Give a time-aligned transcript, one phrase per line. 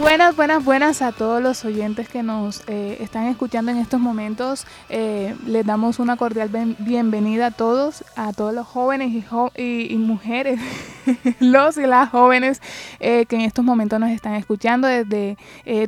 [0.00, 4.66] Buenas, buenas, buenas a todos los oyentes que nos eh, están escuchando en estos momentos.
[4.88, 10.58] Eh, les damos una cordial bienvenida a todos, a todos los jóvenes y, mujeres,
[11.40, 12.62] los y las jóvenes
[12.98, 15.36] eh, que en estos momentos nos están escuchando desde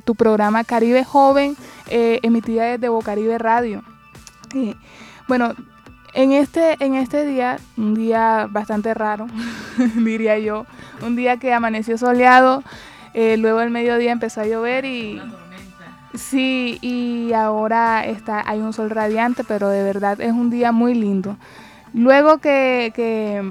[0.04, 1.56] tu programa Caribe Joven,
[1.88, 3.82] emitida desde Bocaribe Radio.
[5.26, 5.54] bueno,
[6.12, 9.26] en este, en este día, un día bastante raro,
[9.96, 10.66] diría yo,
[11.00, 12.62] un día que amaneció soleado,
[13.14, 15.20] eh, luego el mediodía empezó a llover y...
[16.14, 20.92] Sí, y ahora está, hay un sol radiante, pero de verdad es un día muy
[20.92, 21.38] lindo.
[21.94, 23.42] Luego que,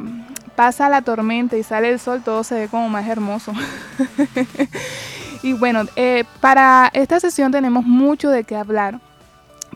[0.56, 3.52] pasa la tormenta y sale el sol, todo se ve como más hermoso.
[5.44, 9.00] y bueno, eh, para esta sesión tenemos mucho de qué hablar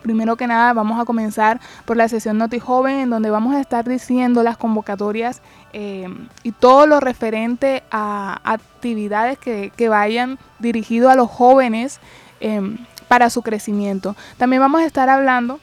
[0.05, 3.59] primero que nada vamos a comenzar por la sesión Noti Joven, en donde vamos a
[3.59, 5.41] estar diciendo las convocatorias
[5.77, 6.07] eh,
[6.41, 11.99] y todo lo referente a actividades que, vayan dirigido a los jóvenes
[12.39, 12.61] eh,
[13.09, 14.15] para su crecimiento.
[14.37, 15.59] También vamos a estar hablando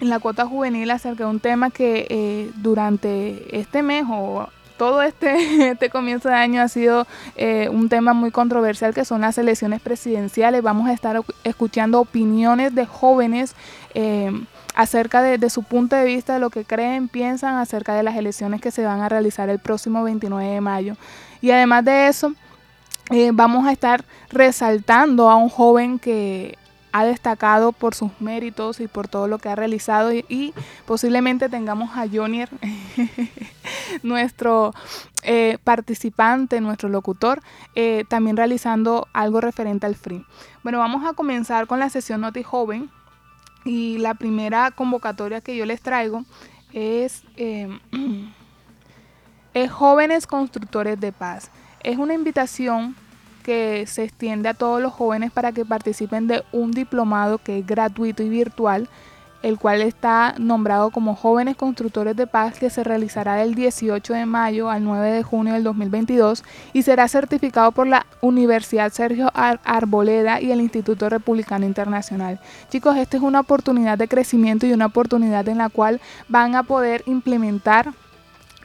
[0.00, 4.48] en la cuota juvenil acerca de un tema que eh, durante este mes o
[4.82, 9.20] todo este, este comienzo de año ha sido eh, un tema muy controversial que son
[9.20, 10.60] las elecciones presidenciales.
[10.60, 13.54] Vamos a estar escuchando opiniones de jóvenes
[13.94, 14.32] eh,
[14.74, 18.60] acerca de, su punto de vista, de lo que creen, piensan acerca de las elecciones
[18.60, 20.96] que se van a realizar el próximo 29 de mayo.
[21.40, 22.32] Y además de eso,
[23.12, 26.58] eh, vamos a estar resaltando a un joven que
[26.92, 30.54] ha destacado por sus méritos y por todo lo que ha realizado y,
[30.86, 32.50] posiblemente tengamos a Jonier,
[34.02, 34.74] nuestro
[35.22, 37.42] eh, participante, nuestro locutor,
[37.74, 40.24] eh, también realizando algo referente al free.
[40.62, 42.90] Bueno, vamos a comenzar con la sesión Noti Joven
[43.64, 46.24] y la primera convocatoria que yo les traigo
[46.72, 47.24] es,
[49.54, 51.50] es Jóvenes Constructores de Paz.
[51.82, 52.94] Es una invitación
[53.42, 57.66] que se extiende a todos los jóvenes para que participen de un diplomado que es
[57.66, 58.88] gratuito y virtual,
[59.42, 64.24] el cual está nombrado como Jóvenes Constructores de Paz, que se realizará del 18 de
[64.24, 70.40] mayo al 9 de junio del 2022 y será certificado por la Universidad Sergio Arboleda
[70.40, 72.38] y el Instituto Republicano Internacional.
[72.70, 76.62] Chicos, esta es una oportunidad de crecimiento y una oportunidad en la cual van a
[76.62, 77.92] poder implementar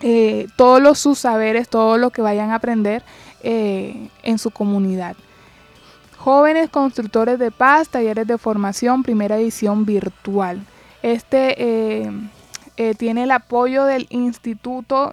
[0.02, 3.02] eh, todos sus saberes, todo lo que vayan a aprender
[3.44, 5.16] eh, en su comunidad.
[6.18, 10.62] Jóvenes Constructores de Paz, talleres de formación, primera edición virtual.
[11.04, 12.12] Este eh,
[12.78, 15.12] eh, tiene el apoyo del Instituto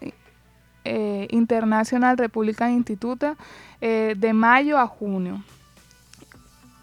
[1.30, 3.34] Internacional Republican Institute
[3.80, 5.42] de mayo a junio.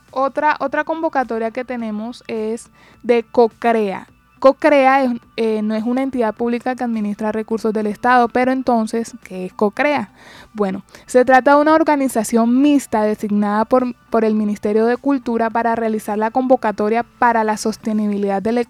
[0.09, 2.71] Otra, otra convocatoria que tenemos es
[3.03, 4.07] de COCREA.
[4.41, 9.45] COCREA eh, no es una entidad pública que administra recursos del Estado, pero entonces, ¿qué
[9.45, 10.09] es COCREA?
[10.53, 15.75] Bueno, se trata de una organización mixta designada por, por el Ministerio de Cultura para
[15.75, 18.65] realizar la convocatoria para la sostenibilidad del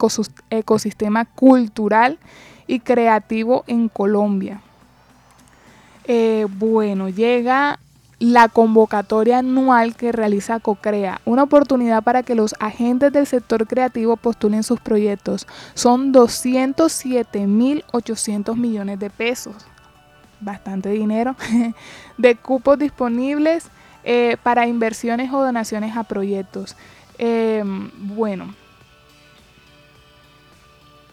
[0.49, 2.19] ecosistema cultural
[2.67, 4.59] y creativo en Colombia.
[6.03, 7.79] Eh, bueno, llega
[8.21, 14.15] la convocatoria anual que realiza COCREA, una oportunidad para que los agentes del sector creativo
[14.15, 15.47] postulen sus proyectos.
[15.73, 19.55] Son 207.800 millones de pesos,
[20.39, 21.35] bastante dinero,
[22.19, 23.69] de cupos disponibles
[24.03, 26.75] eh, para inversiones o donaciones a proyectos.
[27.17, 28.53] Em, bueno,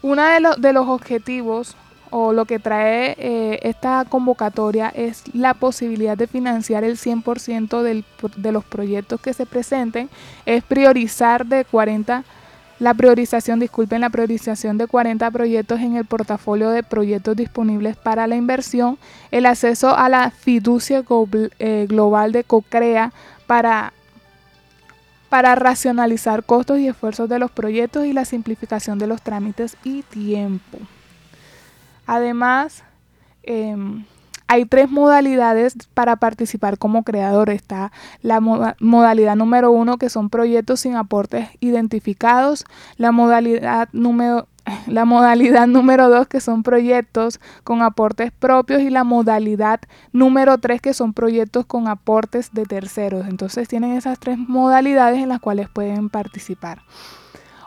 [0.03, 1.75] uno de, de los objetivos
[2.11, 8.05] o lo que trae eh, esta convocatoria es la posibilidad de financiar el 100% del,
[8.37, 10.09] de los proyectos que se presenten,
[10.47, 12.25] es priorizar de 40,
[12.79, 18.27] la priorización, disculpen, la priorización de 40 proyectos en el portafolio de proyectos disponibles para
[18.27, 18.99] la inversión,
[19.31, 21.03] el acceso a la fiducia
[21.59, 23.13] eh, global de COCREA
[23.47, 23.93] para
[25.29, 30.03] para racionalizar costos y esfuerzos de los proyectos y la simplificación de los trámites y
[30.03, 30.79] tiempo.
[32.09, 32.85] Además,
[33.43, 34.07] em,
[34.47, 37.51] hay tres modalidades para participar como creador.
[37.51, 42.65] Está la modalidad número uno, que son proyectos sin aportes identificados.
[42.97, 44.49] La modalidad número,
[44.87, 49.81] la modalidad número dos, que son proyectos con aportes propios, y la modalidad
[50.11, 53.27] número tres, que son proyectos con aportes de terceros.
[53.29, 56.81] Entonces tienen esas tres modalidades en las cuales pueden participar.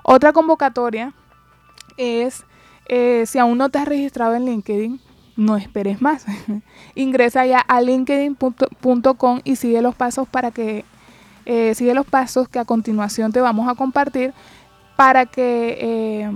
[0.02, 1.14] Otra convocatoria
[1.98, 2.44] es,
[2.92, 5.00] eh, si aún no te has registrado en LinkedIn,
[5.38, 6.26] no esperes más.
[6.96, 10.84] Ingresa ya a linkedin.com y sigue los pasos para que
[11.46, 14.34] eh, los pasos que a continuación te vamos a compartir
[14.98, 16.32] para que eh,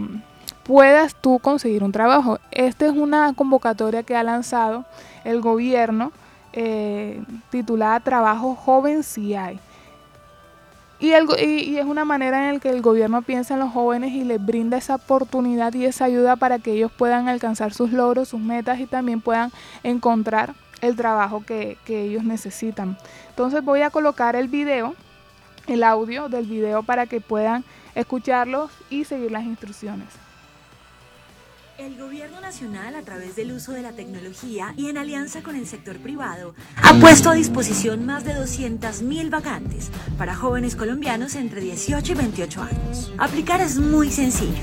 [0.64, 2.40] puedas tú conseguir un trabajo.
[2.52, 4.86] Esta es una convocatoria que ha lanzado
[5.26, 6.14] el gobierno
[6.54, 9.60] eh, titulada Trabajo Joven si hay.
[11.00, 14.24] Y, y, es una manera en la que el gobierno piensa en los jóvenes y
[14.24, 18.40] les brinda esa oportunidad y esa ayuda para que ellos puedan alcanzar sus logros, sus
[18.40, 19.52] metas y también puedan
[19.84, 22.98] encontrar el trabajo que, que ellos necesitan.
[23.30, 24.96] Entonces voy a colocar el video,
[25.68, 30.25] el audio del video para que puedan escucharlos y seguir las instrucciones.
[31.78, 35.68] El Gobierno Nacional, a través del uso de la tecnología y en alianza con el
[35.68, 42.14] sector privado, ha puesto a disposición más de 200.000 vacantes para jóvenes colombianos entre 18
[42.14, 43.12] y 28 años.
[43.18, 44.62] Aplicar es muy sencillo.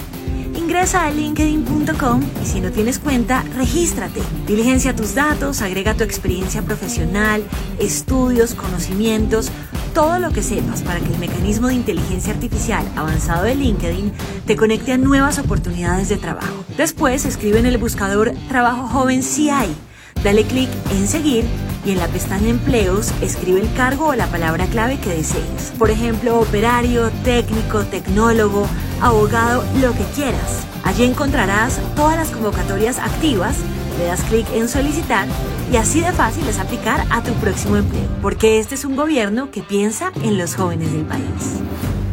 [0.57, 4.23] Ingresa a linkedin.com y si no tienes cuenta, regístrate.
[4.47, 7.43] Diligencia tus datos, agrega tu experiencia profesional,
[7.79, 9.53] estudios, conocimientos,
[9.95, 14.13] todo lo que sepas para que el mecanismo de inteligencia artificial avanzado de LinkedIn
[14.47, 16.65] te conecte a nuevas oportunidades de trabajo.
[16.77, 19.75] Después escribe en el buscador Trabajo Joven si hay.
[20.23, 21.45] Dale clic en seguir
[21.85, 25.73] y en la pestaña Empleos escribe el cargo o la palabra clave que desees.
[25.79, 28.69] Por ejemplo, operario, técnico, tecnólogo,
[29.01, 30.65] abogado, lo que quieras.
[30.85, 33.57] Allí encontrarás todas las convocatorias activas,
[33.99, 35.27] le das clic en solicitar
[35.73, 39.51] y así de fácil es aplicar a tu próximo empleo, porque este es un gobierno
[39.51, 41.61] que piensa en los jóvenes del país.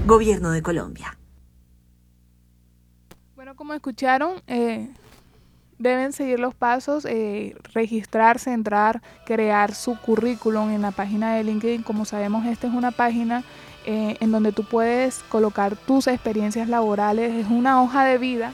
[0.07, 1.18] Gobierno de Colombia.
[3.59, 4.87] Como escucharon, eh,
[5.79, 11.83] deben seguir los pasos, eh, registrarse, entrar, crear su currículum en la página de LinkedIn.
[11.83, 13.43] Como sabemos, esta es una página
[13.85, 18.53] eh, en donde tú puedes colocar tus experiencias laborales, es una hoja de vida,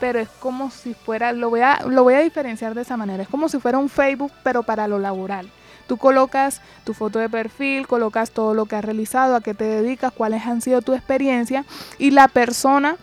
[0.00, 3.24] pero es como si fuera, lo voy a, lo voy a diferenciar de esa manera,
[3.24, 5.50] es como si fuera un Facebook, pero para lo laboral.
[5.86, 9.64] Tú colocas tu foto de perfil, colocas todo lo que has realizado, a qué te
[9.64, 11.66] dedicas, cuáles han sido tu experiencia
[11.98, 12.96] y la persona,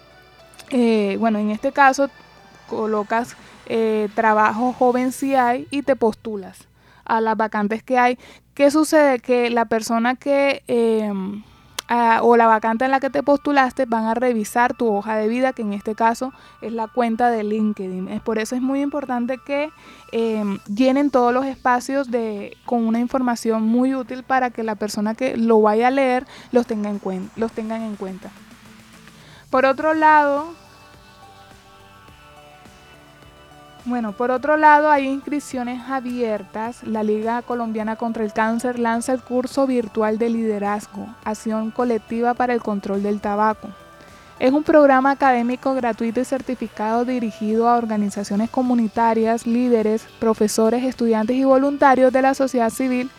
[0.69, 2.09] eh, bueno, en este caso
[2.69, 3.35] colocas
[3.67, 6.67] eh, trabajo joven si hay y te postulas
[7.05, 8.17] a las vacantes que hay.
[8.53, 9.19] ¿Qué sucede?
[9.19, 10.63] Que la persona que...
[10.67, 11.43] Em,
[12.21, 15.53] o la vacante en la que te postulaste van a revisar tu hoja de vida,
[15.53, 18.07] que en este caso es la cuenta de LinkedIn.
[18.07, 19.69] Es por eso es muy importante que
[20.11, 25.13] em, llenen todos los espacios de, con una información muy útil para que la persona
[25.13, 28.31] que lo vaya a leer los tenga en, los tengan en cuenta.
[29.55, 30.47] Por otro lado,
[33.85, 36.83] Bueno, por otro lado, hay inscripciones abiertas.
[36.83, 42.53] La Liga Colombiana contra el Cáncer lanza el curso virtual de liderazgo, acción colectiva para
[42.53, 43.69] el control del tabaco.
[44.39, 51.45] Es un programa académico gratuito y certificado dirigido a organizaciones comunitarias, líderes, profesores, estudiantes y
[51.45, 53.09] voluntarios de la sociedad civil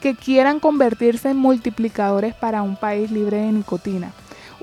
[0.00, 4.12] que quieran convertirse en multiplicadores para un país libre de nicotina.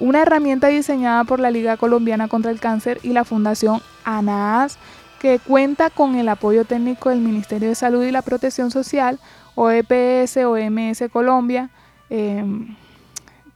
[0.02, 4.80] Una herramienta diseñada por la Liga Colombiana contra el Cáncer y la Fundación ANAAS
[5.20, 9.20] que cuenta con el apoyo técnico del Ministerio de Salud y la Protección Social,
[9.54, 11.70] OEPS, OMS Colombia,
[12.10, 12.76] em,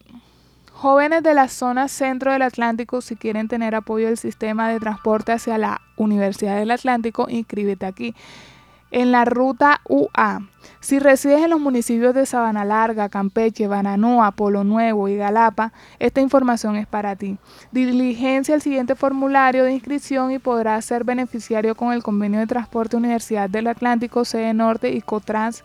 [0.73, 5.33] jóvenes de la zona centro del Atlántico, si quieren tener apoyo del sistema de transporte
[5.33, 8.15] hacia la Universidad del Atlántico, inscríbete aquí
[8.91, 10.43] en la ruta UA.
[10.81, 16.21] Si resides en los municipios de Sabana Larga, Campeche, Bananoa, Polo Nuevo y Galapa, esta
[16.21, 17.37] información es para ti.
[17.71, 22.97] Diligencia el siguiente formulario de inscripción y podrás ser beneficiario con el convenio de transporte
[22.97, 25.65] Universidad del Atlántico, Sede Norte y Cotrans.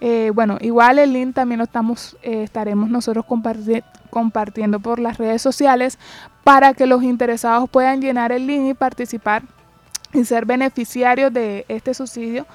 [0.00, 3.24] Eh, bueno, igual el link también lo estamos, eh, estaremos nosotros
[4.10, 5.98] compartiendo por las redes sociales
[6.44, 9.42] para que los interesados puedan llenar el link y participar
[10.12, 12.46] y ser beneficiarios de este subsidio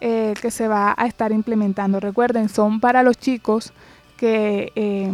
[0.00, 2.00] eh, que se va a estar implementando.
[2.00, 3.72] Recuerden, son para los chicos
[4.16, 5.12] que eh,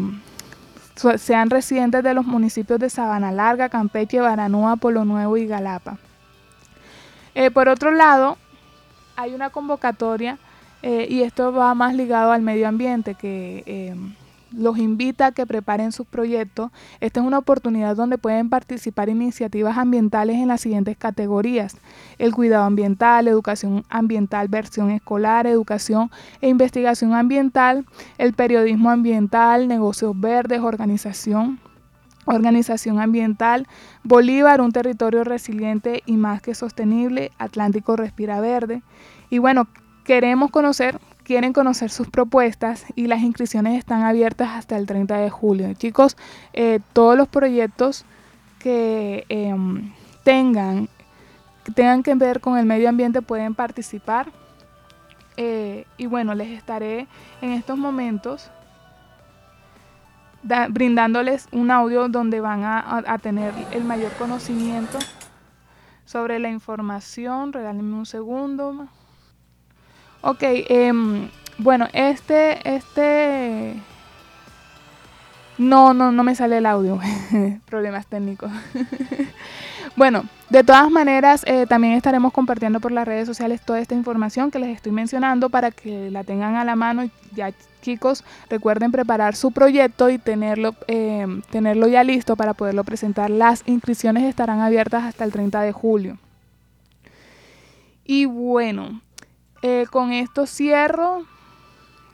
[1.18, 5.98] sean residentes de los municipios de Sabana Larga, Campeche, Baranúa, Polo Nuevo y Galapa.
[7.34, 8.36] Eh, por otro lado,
[9.16, 10.38] hay una convocatoria
[10.84, 13.94] y esto va más ligado al medio ambiente que
[14.52, 16.70] los invita a que preparen sus proyectos.
[17.00, 21.76] Esta es una oportunidad donde pueden participar iniciativas ambientales en las siguientes categorías.
[22.18, 27.86] El cuidado ambiental, educación ambiental, versión escolar, educación e investigación ambiental,
[28.18, 31.58] el periodismo ambiental, negocios verdes, organización.
[32.24, 33.66] Organización Ambiental,
[34.04, 38.82] Bolívar, un territorio resiliente y más que sostenible, Atlántico Respira Verde.
[39.28, 39.66] Y bueno,
[40.04, 45.30] queremos conocer quieren conocer sus propuestas y las inscripciones están abiertas hasta el 30 de
[45.30, 45.72] julio.
[45.74, 46.16] Chicos,
[46.52, 48.04] eh, todos los proyectos
[48.58, 49.92] que em,
[50.24, 50.88] tengan,
[51.64, 54.30] que tengan que ver con el medio ambiente pueden participar.
[55.36, 57.06] Eh, y bueno, les estaré
[57.40, 58.50] en estos momentos
[60.70, 64.98] brindándoles un audio donde van a, tener el mayor conocimiento
[66.04, 67.52] sobre la información.
[67.52, 68.88] Regálenme un segundo.
[70.22, 73.74] Ok, em, bueno, este, este...
[75.58, 76.98] No, no, no me sale el audio.
[77.66, 78.50] Problemas técnicos.
[79.96, 84.50] bueno, de todas maneras, eh, también estaremos compartiendo por las redes sociales toda esta información
[84.50, 87.08] que les estoy mencionando para que la tengan a la mano.
[87.34, 93.28] Ya, chicos, recuerden preparar su proyecto y tenerlo, em, tenerlo ya listo para poderlo presentar.
[93.28, 96.18] Las inscripciones estarán abiertas hasta el 30 de julio.
[98.04, 99.00] Y bueno,
[99.62, 101.24] eh, con esto cierro.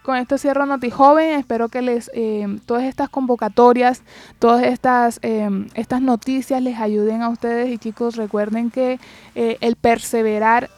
[0.03, 1.39] Con esto cierro Noti Joven.
[1.39, 4.03] Espero que les eh, todas estas convocatorias,
[4.39, 7.69] todas estas, eh, estas noticias les ayuden a ustedes.
[7.71, 8.99] Y chicos, recuerden que
[9.35, 10.71] el perseverar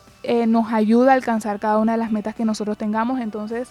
[0.47, 3.21] nos ayuda a alcanzar cada una de las metas que nosotros tengamos.
[3.21, 3.71] Entonces,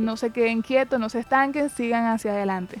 [0.00, 2.80] no se queden quietos, no se estanquen, sigan hacia adelante.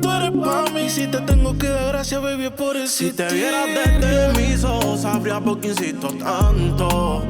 [0.00, 0.88] tú eres pa' mí.
[0.88, 2.98] Si te tengo que dar gracias, baby, por eso.
[2.98, 7.22] Si te vieras desde mis ojos, sabría por qué insisto tanto.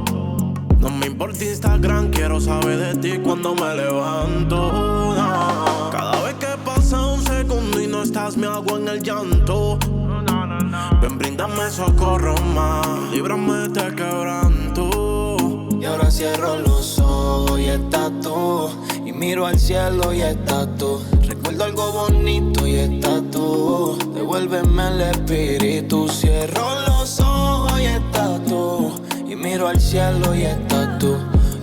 [0.78, 5.14] No me importa Instagram, quiero saber de ti cuando me levanto.
[5.90, 9.78] Cada vez que pasa un segundo y no estás, me hago en el llanto.
[11.00, 15.36] Ven, brindame socorro más, líbrame de este quebranto.
[15.80, 18.70] Y ahora cierro los ojos y estás tú.
[19.18, 21.00] Miro al cielo y estás tú
[21.62, 23.98] algo bonito y estás tú.
[24.14, 26.08] Devuélveme el espíritu.
[26.08, 28.92] Cierro los ojos y estás tú.
[29.28, 31.16] Y miro al cielo y estás tú.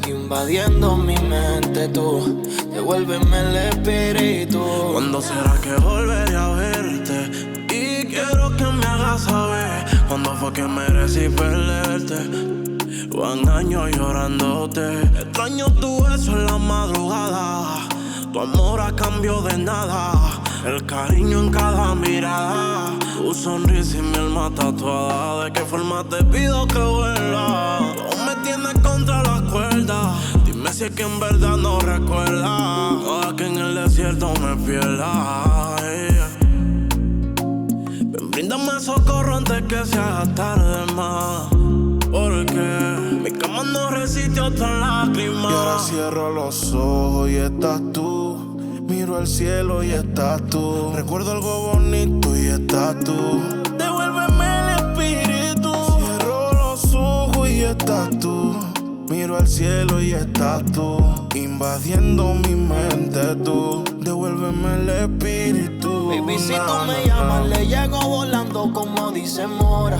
[0.07, 2.41] Invadiendo mi mente tú.
[2.73, 4.63] Devuélveme el espíritu.
[4.91, 7.31] ¿Cuándo será que volveré a verte?
[7.73, 9.85] Y quiero que me hagas saber.
[10.07, 12.64] ¿Cuándo fue que merecí perderte?
[13.15, 15.03] Van años llorándote.
[15.03, 17.87] Extraño tu beso en la madrugada
[18.33, 20.11] Tu amor a cambio de nada,
[20.65, 22.91] el cariño en cada mirada.
[23.17, 25.45] Tu sonrisa y mi alma tatuada.
[25.45, 27.79] ¿De qué forma te pido que vuelva?
[28.11, 30.13] Tú me tienes contra la cuerda.
[30.43, 32.91] Dime si es que en verdad no recuerda.
[32.99, 35.77] O que en el desierto me pierda.
[38.11, 41.94] Ven, bríndame socorro antes que sea tarde más.
[42.15, 42.53] Porque
[43.23, 45.49] mi cama no resiste otra lágrima.
[45.49, 48.57] Y ahora cierro los ojos y estás tú.
[48.87, 50.93] Miro al cielo y estás tú.
[50.95, 53.41] Recuerdo algo bonito y estás tú.
[53.77, 55.73] Devuélveme el espíritu.
[55.73, 58.55] Cierro los ojos y estás tú.
[59.09, 60.97] Miro al cielo y estás tú.
[61.35, 63.83] Invadiendo mi mente tú.
[63.99, 66.07] Devuélveme el espíritu.
[66.07, 69.99] Baby, si tú me llamas, le llego volando como dice Mora.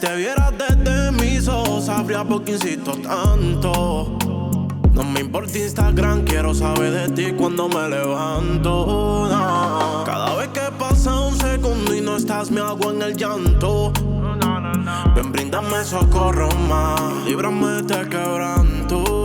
[0.00, 4.18] Te vieras desde mis ojos, sabría por qué insisto tanto.
[4.92, 9.28] No me importa Instagram, quiero saber de ti cuando me levanto.
[10.04, 13.92] Cada vez que pasa un segundo y no estás, me hago en el llanto.
[15.14, 19.23] Ven, bríndame socorro más, líbrame de este quebranto.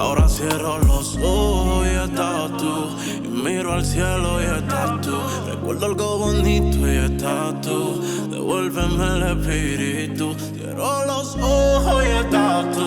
[0.00, 2.96] Ahora cierro los ojos y estás tú.
[3.22, 5.14] Y miro al cielo y estás tú.
[5.46, 8.00] Recuerdo algo bonito y estás tú.
[8.30, 10.34] Devuélveme el espíritu.
[10.38, 12.80] Cierro los ojos y estás tú.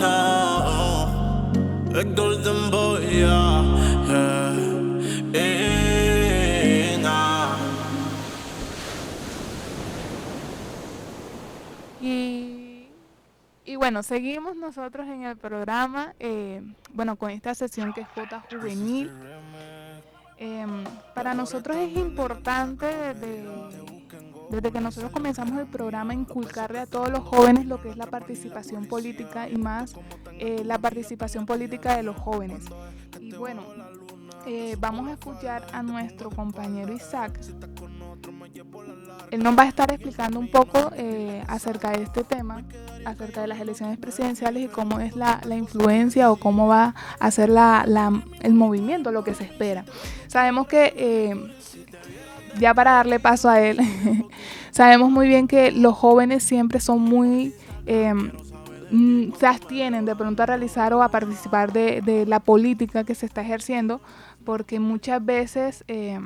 [0.00, 1.52] No.
[1.94, 2.86] El Golden Boy.
[13.76, 16.62] Y bueno, seguimos nosotros en el programa, eh,
[16.94, 19.12] bueno, con esta sesión que es J Juvenil.
[20.38, 20.82] Em,
[21.14, 23.44] para nosotros es importante desde,
[24.48, 28.06] desde que nosotros comenzamos el programa inculcarle a todos los jóvenes lo que es la
[28.06, 29.94] participación política y más
[30.38, 32.64] eh, la participación política de los jóvenes.
[33.20, 33.62] Y bueno,
[34.46, 37.38] eh, vamos a escuchar a nuestro compañero Isaac.
[39.30, 42.62] Él nos va a estar explicando un poco eh, acerca de este tema,
[43.04, 47.30] acerca de las elecciones presidenciales y cómo es la, la influencia o cómo va a
[47.30, 49.84] ser la, la- el movimiento, lo que se espera.
[50.28, 51.34] Sabemos que, eh,
[52.58, 53.78] ya para darle paso a él,
[54.70, 57.52] sabemos muy bien que los jóvenes siempre son muy...
[57.86, 58.14] eh,
[58.90, 63.14] mm, se abstienen de pronto a realizar o a participar de, de la política que
[63.16, 64.00] se está ejerciendo
[64.44, 66.20] porque muchas veces eh,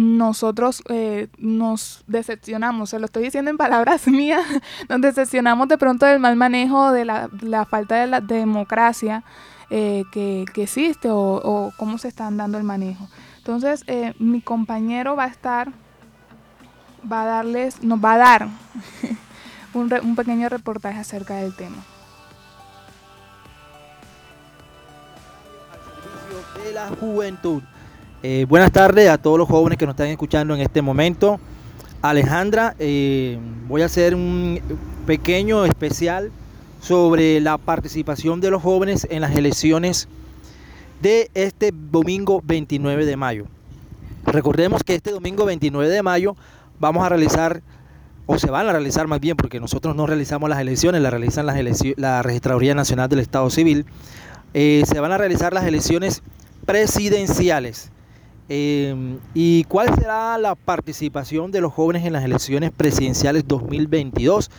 [0.00, 4.46] nosotros eh, nos decepcionamos, se lo estoy diciendo en palabras mías,
[4.88, 9.24] nos decepcionamos de pronto del mal manejo, de la, la falta de la democracia
[9.70, 13.08] eh, que, que existe o, cómo se están dando el manejo.
[13.38, 15.72] Entonces, eh, mi compañero va a estar,
[17.10, 18.48] va a darles, nos va a dar
[19.74, 21.76] un, re- un pequeño reportaje acerca del tema.
[26.64, 27.62] de la juventud.
[28.22, 31.38] Eh, buenas tardes a todos los jóvenes que nos están escuchando en este momento.
[32.02, 34.60] Alejandra, eh, voy a hacer un
[35.06, 36.30] pequeño especial
[36.80, 40.08] sobre la participación de los jóvenes en las elecciones
[41.00, 43.46] de este domingo 29 de mayo.
[44.26, 46.36] Recordemos que este domingo 29 de mayo
[46.80, 47.62] vamos a realizar,
[48.26, 51.46] o se van a realizar más bien, porque nosotros no realizamos las elecciones, las realizan
[51.46, 53.86] las eleccio- la Registraduría Nacional del Estado Civil.
[54.54, 56.22] Eh, se van a realizar las elecciones
[56.66, 57.90] presidenciales.
[58.48, 64.50] Eh, ¿Y cuál será la participación de los jóvenes en las elecciones presidenciales 2022?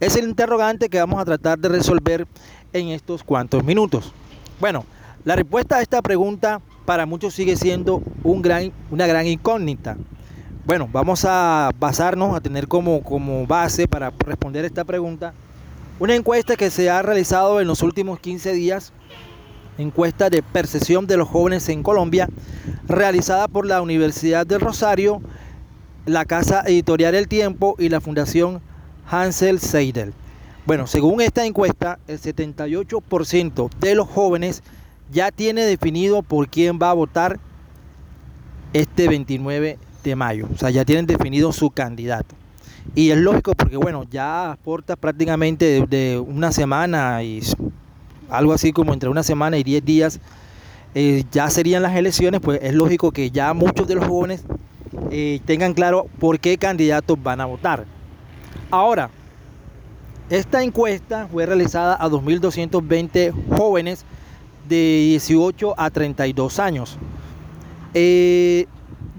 [0.00, 2.26] Es el interrogante que vamos a tratar de resolver
[2.72, 4.12] en estos cuantos minutos.
[4.60, 4.84] Bueno,
[5.24, 9.96] la respuesta a esta pregunta para muchos sigue siendo un gran, una gran incógnita.
[10.66, 15.34] Bueno, vamos a basarnos, a tener como, como base para responder esta pregunta
[16.00, 18.92] una encuesta que se ha realizado en los últimos 15 días
[19.78, 22.28] encuesta de percepción de los jóvenes en Colombia,
[22.86, 25.20] realizada por la Universidad del Rosario,
[26.06, 28.60] la Casa Editorial El Tiempo y la Fundación
[29.10, 30.12] Hansel Seidel.
[30.66, 34.62] Bueno, según esta encuesta, el 78% de los jóvenes
[35.12, 37.38] ya tiene definido por quién va a votar
[38.72, 40.48] este 29 de mayo.
[40.54, 42.34] O sea, ya tienen definido su candidato.
[42.94, 47.40] Y es lógico porque, bueno, ya aporta prácticamente de, una semana y
[48.38, 50.20] algo así como entre una semana y 10 días,
[50.94, 54.44] eh, ya serían las elecciones, pues es lógico que ya muchos de los jóvenes
[55.10, 57.84] eh, tengan claro por qué candidatos van a votar.
[58.70, 59.10] Ahora,
[60.30, 64.04] esta encuesta fue realizada a 2.220 jóvenes
[64.68, 66.96] de 18 a 32 años,
[67.92, 68.66] eh,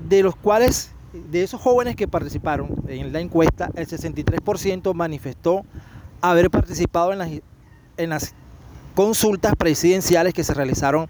[0.09, 5.63] de los cuales, de esos jóvenes que participaron en la encuesta, el 63% manifestó
[6.21, 7.29] haber participado en las,
[7.97, 8.33] en las
[8.95, 11.07] consultas presidenciales que se realizaron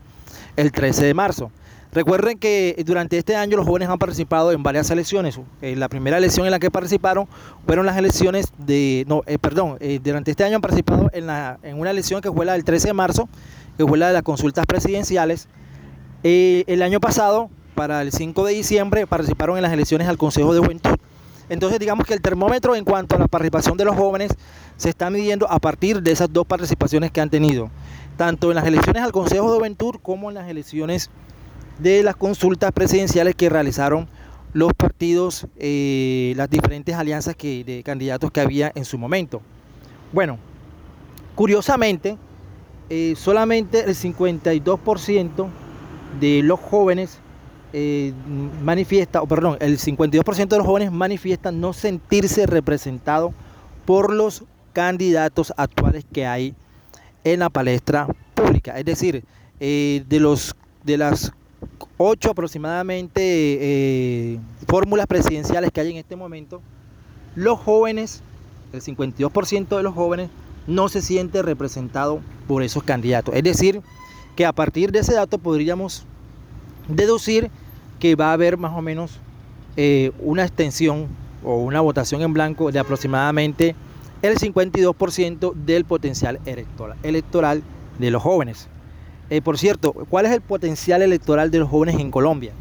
[0.58, 1.52] el 13 de marzo.
[1.95, 5.39] Recuerden que durante este año los jóvenes han participado en varias elecciones.
[5.62, 7.26] Eh, la primera elección en la que participaron
[7.65, 11.58] fueron las elecciones de, no, eh, perdón, eh, durante este año han participado en, la,
[11.63, 13.30] en una elección que fue la del 13 de marzo,
[13.78, 15.48] que fue la de las consultas presidenciales.
[16.24, 20.60] el año pasado, para el 5 de diciembre, participaron en las elecciones al Consejo de
[20.60, 20.98] Juventud.
[21.49, 24.31] Entonces digamos que el termómetro en cuanto a la participación de los jóvenes
[24.77, 27.69] se está midiendo a partir de esas dos participaciones que han tenido,
[28.17, 31.10] tanto en las elecciones al Consejo de Juventud como en las elecciones
[31.79, 34.08] de las consultas presidenciales que realizaron
[34.53, 39.41] los partidos, eh, las diferentes alianzas de candidatos que había en su momento.
[40.13, 40.39] Bueno,
[41.36, 42.17] curiosamente,
[42.89, 45.47] eh, solamente el 52%
[46.19, 47.19] de los jóvenes
[47.77, 48.13] eh,
[48.63, 53.33] manifiesta, o perdón, el 52% de los jóvenes manifiestan no sentirse representado
[53.85, 56.55] por los candidatos actuales que hay
[57.23, 58.79] en la palestra pública.
[58.79, 59.23] Es decir,
[59.59, 61.33] de, los, de las
[61.97, 66.61] ocho aproximadamente eh, fórmulas presidenciales que hay en este momento,
[67.35, 68.21] los jóvenes,
[68.73, 70.29] el 52% de los jóvenes,
[70.67, 73.35] no se siente representado por esos candidatos.
[73.35, 73.81] Es decir,
[74.35, 76.05] que a partir de ese dato podríamos
[76.88, 77.49] deducir
[77.99, 79.19] que va a haber más o menos
[79.77, 81.08] eh, una extensión
[81.43, 83.75] o una votación en blanco de aproximadamente
[84.21, 86.39] el 52% del potencial
[87.03, 87.63] electoral
[87.99, 88.67] de los jóvenes.
[89.29, 92.53] Eh, por cierto, ¿cuál es el potencial electoral de los jóvenes en Colombia?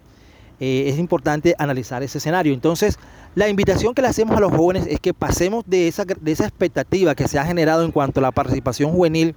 [0.59, 2.53] Eh, es importante analizar ese escenario.
[2.53, 2.99] Entonces,
[3.35, 6.45] la invitación que le hacemos a los jóvenes es que pasemos de esa, de esa
[6.45, 9.35] expectativa que se ha generado en cuanto a la participación juvenil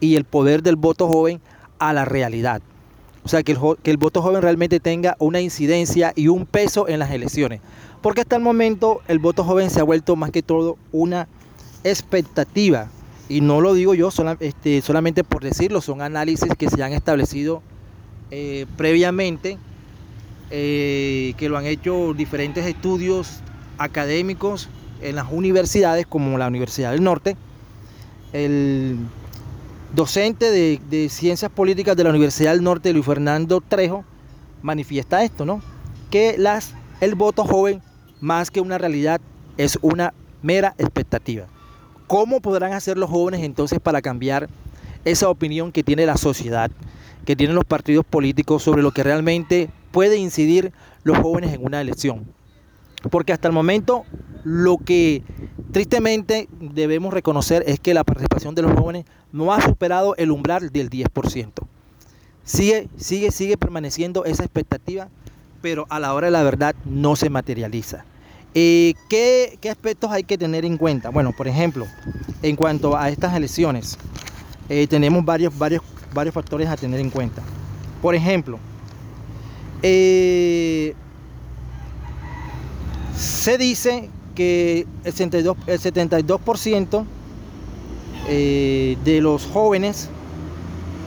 [0.00, 1.40] y el poder del voto joven
[1.78, 2.62] a la realidad.
[3.24, 6.88] O sea, que el, que el voto joven realmente tenga una incidencia y un peso
[6.88, 7.60] en las elecciones.
[8.00, 11.26] Porque hasta el momento el voto joven se ha vuelto más que todo una
[11.82, 12.88] expectativa.
[13.28, 17.62] Y no lo digo yo este, solamente por decirlo, son análisis que se han establecido
[18.30, 19.58] eh, previamente,
[20.50, 23.40] eh, que lo han hecho diferentes estudios
[23.78, 24.68] académicos
[25.02, 27.36] en las universidades como la Universidad del Norte.
[28.32, 28.98] El
[29.94, 34.04] docente de, Ciencias Políticas de la Universidad del Norte, Luis Fernando Trejo,
[34.62, 35.62] manifiesta esto, ¿no?
[36.10, 37.82] Que las, el voto joven,
[38.20, 39.20] más que una realidad,
[39.56, 41.46] es una mera expectativa.
[42.06, 44.48] ¿Cómo podrán hacer los jóvenes entonces para cambiar
[45.04, 46.70] esa opinión que tiene la sociedad,
[47.24, 51.80] que tienen los partidos políticos sobre lo que realmente puede incidir los jóvenes en una
[51.80, 52.26] elección?
[53.10, 54.04] Porque hasta el momento
[54.44, 55.22] lo que
[55.72, 60.68] tristemente debemos reconocer es que la participación de los jóvenes no ha superado el umbral
[60.68, 61.50] del 10%.
[62.44, 65.08] Sigue, sigue, sigue permaneciendo esa expectativa,
[65.62, 68.04] pero a la hora de la verdad no se materializa.
[68.54, 71.08] Eh, ¿qué, aspectos hay que tener en cuenta?
[71.08, 71.86] Bueno, por ejemplo,
[72.42, 73.96] en cuanto a estas elecciones,
[74.68, 75.80] eh, tenemos varios, varios,
[76.12, 77.40] varios factores a tener en cuenta.
[78.02, 78.58] Por ejemplo,
[79.82, 80.94] eh,
[83.16, 87.04] se dice que el 72%, el 72%
[88.28, 90.10] eh, de los jóvenes,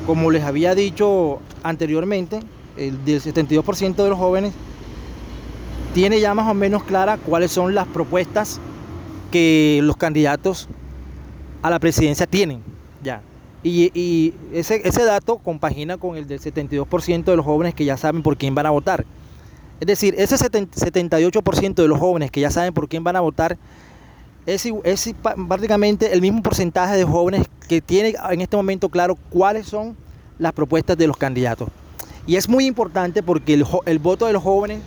[0.05, 2.39] como les había dicho anteriormente,
[2.77, 4.53] el del 72% de los jóvenes
[5.93, 8.59] tiene ya más o menos clara cuáles son las propuestas
[9.31, 10.67] que los candidatos
[11.61, 12.63] a la presidencia tienen
[13.03, 13.21] ya.
[13.61, 18.23] Y, ese, ese, dato compagina con el del 72% de los jóvenes que ya saben
[18.23, 19.05] por quién van a votar.
[19.81, 23.57] Es decir, ese 78% de los jóvenes que ya saben por quién van a votar
[24.45, 25.15] es, es
[25.47, 29.95] prácticamente el mismo porcentaje de jóvenes que tiene en este momento claro cuáles son
[30.37, 31.69] las propuestas de los candidatos.
[32.25, 34.79] Y es muy importante porque el, el voto de los jóvenes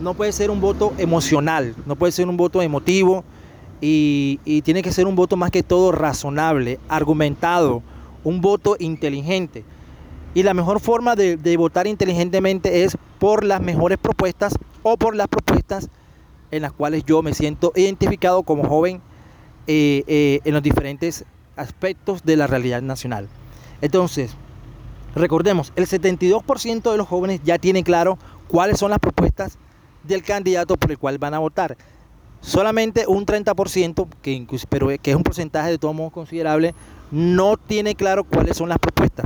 [0.00, 3.24] no puede ser un voto emocional, no puede ser un voto emotivo
[3.80, 7.82] y, tiene que ser un voto más que todo razonable, argumentado,
[8.24, 9.64] un voto inteligente.
[10.34, 15.28] Y la mejor forma de, votar inteligentemente es por las mejores propuestas o por las
[15.28, 15.88] propuestas
[16.50, 19.00] en las cuales yo me siento identificado como joven
[19.66, 21.24] eh, eh, en los diferentes
[21.56, 23.28] aspectos de la realidad nacional.
[23.80, 24.34] Entonces,
[25.14, 29.58] recordemos, el 72% de los jóvenes ya tienen claro cuáles son las propuestas
[30.02, 31.76] del candidato por el cual van a votar.
[32.44, 36.74] Solamente un 30%, que, pero que es un porcentaje de todo modo considerable,
[37.10, 39.24] no tiene claro cuáles son las propuestas.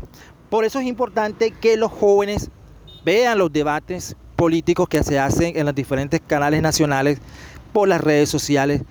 [0.48, 2.48] Por eso es importante que los jóvenes
[3.04, 7.18] vean los debates políticos que se hacen en los diferentes canales nacionales,
[7.72, 8.83] por las redes sociales,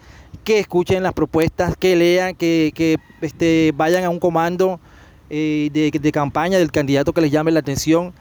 [0.44, 4.82] que escuchen las propuestas, que lean, que, este, vayan a un comando
[5.30, 8.14] eh, de campaña del candidato que les llame la atención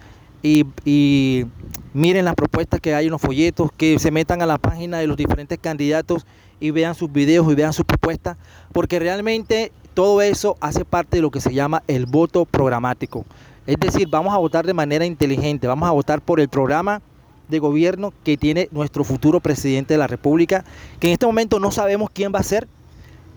[0.85, 1.47] y,
[1.95, 5.07] miren las propuestas que hay en los folletos, que se metan a la página de
[5.07, 6.27] los diferentes candidatos
[6.61, 8.37] y vean sus videos y vean sus propuestas,
[8.73, 13.25] porque realmente todo eso hace parte de lo que se llama el voto programático.
[13.67, 17.03] Es decir, vamos a votar de manera inteligente, vamos a votar por el programa
[17.49, 20.65] de gobierno que tiene nuestro futuro presidente de la República,
[21.01, 22.69] que en este momento no sabemos quién va a ser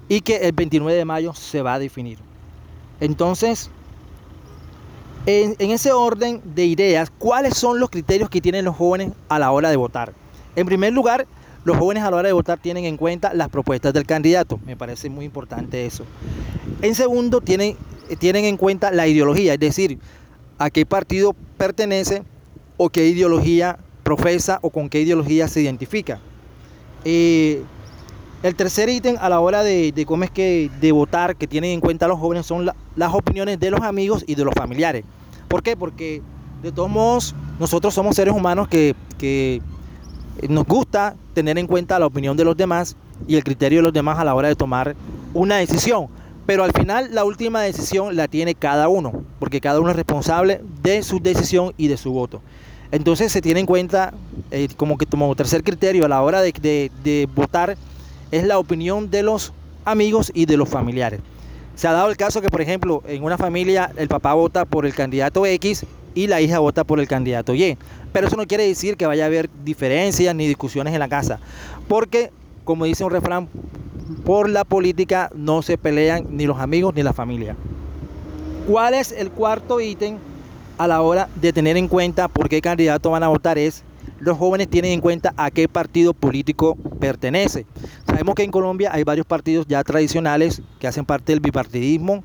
[0.07, 2.19] y que el 29 de mayo se va a definir.
[2.99, 3.71] Entonces,
[5.25, 9.51] en, ese orden de ideas, ¿cuáles son los criterios que tienen los jóvenes a la
[9.51, 10.13] hora de votar?
[10.55, 11.27] En primer lugar,
[11.65, 14.59] los jóvenes a la hora de votar tienen en cuenta las propuestas del candidato.
[14.65, 16.05] Me parece muy importante eso.
[16.81, 17.77] En segundo, tienen,
[18.17, 19.99] tienen en cuenta la ideología, es decir,
[20.57, 22.23] a qué partido pertenece
[22.77, 26.19] o qué ideología profesa o con qué ideología se identifica.
[27.05, 27.63] Eh,
[28.41, 31.81] el tercer ítem a la hora de, cómo es que de votar que tienen en
[31.81, 35.03] cuenta los jóvenes son las opiniones de los amigos y de los familiares.
[35.47, 35.75] ¿Por qué?
[35.75, 36.21] Porque
[36.61, 39.61] de todos modos nosotros somos seres humanos que,
[40.47, 42.95] nos gusta tener en cuenta la opinión de los demás
[43.27, 44.95] y el criterio de los demás a la hora de tomar
[45.33, 46.07] una decisión.
[46.45, 50.61] Pero al final la última decisión la tiene cada uno, porque cada uno es responsable
[50.81, 52.41] de su decisión y de su voto.
[52.91, 54.13] Entonces se tiene en cuenta
[54.49, 57.75] eh, como que como tercer criterio a la hora de, de votar
[58.31, 59.53] es la opinión de los
[59.85, 61.19] amigos y de los familiares.
[61.75, 64.85] Se ha dado el caso que, por ejemplo, en una familia el papá vota por
[64.85, 67.77] el candidato X y la hija vota por el candidato Y.
[68.11, 71.39] Pero eso no quiere decir que vaya a haber diferencias ni discusiones en la casa.
[71.87, 72.31] Porque,
[72.65, 73.47] como dice un refrán,
[74.25, 77.55] por la política no se pelean ni los amigos ni la familia.
[78.67, 80.17] ¿Cuál es el cuarto ítem
[80.77, 83.57] a la hora de tener en cuenta por qué candidato van a votar?
[83.57, 83.83] Es
[84.19, 87.65] los jóvenes tienen en cuenta a qué partido político pertenece.
[88.05, 92.23] Sabemos que en Colombia hay varios partidos ya tradicionales que hacen parte del bipartidismo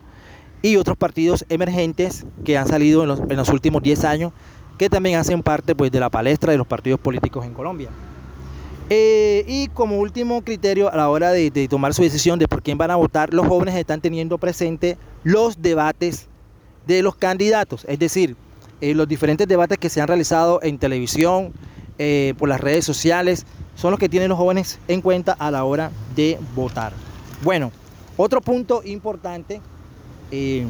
[0.63, 4.33] y otros partidos emergentes que han salido en los, últimos 10 años
[4.79, 7.91] que también hacen parte pues, de la palestra de los partidos políticos en Colombia.
[8.91, 12.77] Eh, y como último criterio a la hora de, tomar su decisión de por quién
[12.77, 16.29] van a votar, los jóvenes están teniendo presente los debates
[16.87, 18.37] de los candidatos, es decir,
[18.83, 21.55] eh, los diferentes debates que se han realizado en televisión,
[21.99, 25.65] eh, por las redes sociales, son los que tienen los jóvenes en cuenta a la
[25.65, 26.93] hora de votar.
[27.43, 27.71] Bueno,
[28.17, 29.61] otro punto importante
[30.33, 30.67] eh,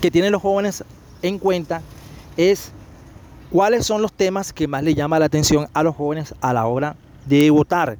[0.00, 0.84] que tienen los jóvenes
[1.22, 1.82] en cuenta
[2.36, 2.70] es
[3.50, 6.66] cuáles son los temas que más le llama la atención a los jóvenes a la
[6.66, 6.94] hora
[7.26, 7.98] de votar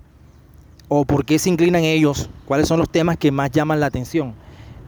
[0.86, 4.34] o por qué se inclinan ellos, cuáles son los temas que más llaman la atención.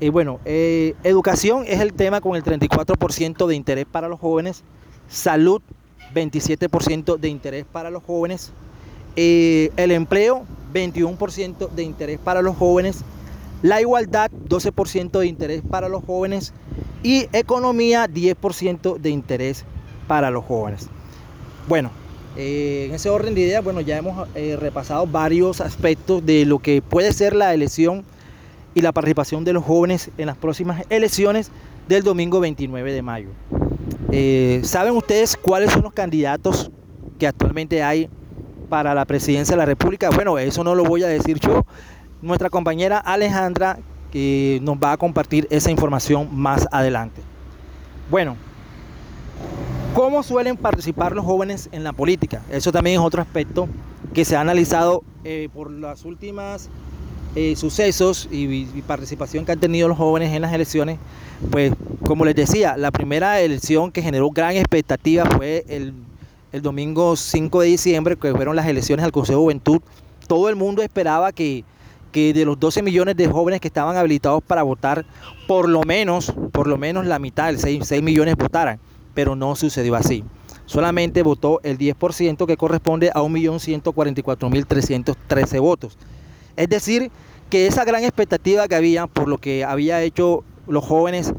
[0.00, 4.62] Eh, bueno, educación es el tema con el 34% de interés para los jóvenes,
[5.08, 5.60] salud
[6.14, 8.53] 27% de interés para los jóvenes.
[9.16, 13.03] Eh, el empleo, 21% de interés para los jóvenes.
[13.62, 16.53] La igualdad, 12% de interés para los jóvenes.
[17.03, 19.64] Y economía, 10% de interés
[20.07, 20.88] para los jóvenes.
[21.68, 21.90] Bueno,
[22.37, 26.59] eh, en ese orden de ideas, bueno, ya hemos eh, repasado varios aspectos de lo
[26.59, 28.05] que puede ser la elección
[28.75, 31.51] y la participación de los jóvenes en las próximas elecciones
[31.88, 33.29] del domingo 29 de mayo.
[34.12, 36.70] Eh, ¿Saben ustedes cuáles son los candidatos
[37.18, 38.09] que actualmente hay
[38.70, 40.09] para la presidencia de la República.
[40.09, 41.66] Bueno, eso no lo voy a decir yo.
[42.22, 43.79] Nuestra compañera Alejandra
[44.11, 47.20] que nos va a compartir esa información más adelante.
[48.11, 48.37] Bueno,
[49.94, 52.42] ¿cómo suelen participar los jóvenes en la política?
[52.50, 53.68] Eso también es otro aspecto
[54.14, 56.70] que se ha analizado eh, por las últimas
[57.37, 60.98] eh, sucesos y, participación que han tenido los jóvenes en las elecciones.
[61.50, 61.72] Pues,
[62.11, 65.94] como les decía, la primera elección que generó gran expectativa fue el,
[66.51, 69.81] el domingo 5 de diciembre, que fueron las elecciones al Consejo de Juventud.
[70.27, 71.62] Todo el mundo esperaba que
[72.11, 75.07] que de los 12 millones de jóvenes que estaban habilitados para votar,
[75.46, 78.81] por lo menos, por lo menos la mitad, 6, 6 millones votaran,
[79.14, 80.25] pero no sucedió así.
[80.66, 85.96] Solamente votó el 10% que corresponde a 1.144.313 votos.
[86.57, 87.12] Es decir,
[87.51, 91.33] que esa gran expectativa que había por lo que había hecho los jóvenes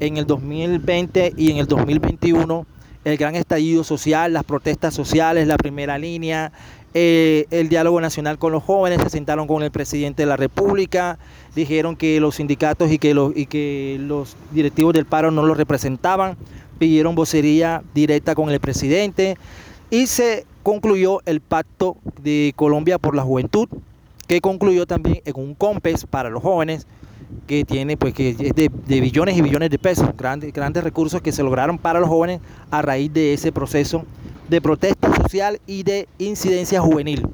[0.00, 2.66] en el 2020 y en el 2021,
[3.04, 6.52] el gran estallido social, las protestas sociales, la primera línea,
[6.94, 11.18] eh, el diálogo nacional con los jóvenes, se sentaron con el presidente de la República,
[11.54, 15.56] dijeron que los sindicatos y que los, y que los directivos del paro no los
[15.56, 16.36] representaban,
[16.78, 19.36] pidieron vocería directa con el presidente
[19.90, 23.68] y se concluyó el pacto de Colombia por la juventud,
[24.26, 26.86] que concluyó también en un COMPES para los jóvenes,
[27.46, 28.68] que tiene pues que es de,
[29.00, 32.82] billones y billones de pesos, grandes, grandes recursos que se lograron para los jóvenes a
[32.82, 34.04] raíz de ese proceso
[34.48, 37.26] de protesta social y de incidencia juvenil.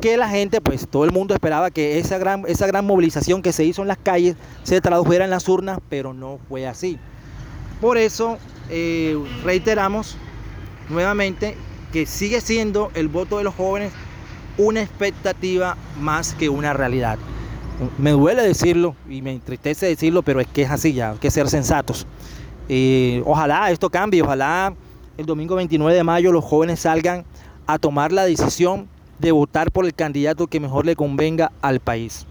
[0.00, 3.52] Que la gente, pues todo el mundo esperaba que esa gran, esa gran movilización que
[3.52, 6.98] se hizo en las calles se tradujera en las urnas, pero no fue así.
[7.80, 8.38] Por eso
[8.70, 10.16] eh, reiteramos
[10.88, 11.56] nuevamente
[11.92, 13.92] que sigue siendo el voto de los jóvenes
[14.58, 17.18] una expectativa más que una realidad.
[17.98, 21.30] Me duele decirlo y me entristece decirlo, pero es que es así ya, hay que
[21.30, 22.06] ser sensatos.
[22.68, 24.74] Eh, ojalá esto cambie, ojalá
[25.18, 27.24] el domingo 29 de mayo los jóvenes salgan
[27.66, 32.26] a tomar la decisión de votar por el candidato que mejor le convenga al país.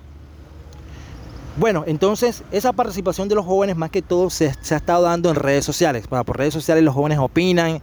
[1.57, 5.35] Bueno, entonces esa participación de los jóvenes más que todo se, ha estado dando en
[5.35, 6.07] redes sociales.
[6.07, 7.81] por redes sociales los jóvenes opinan,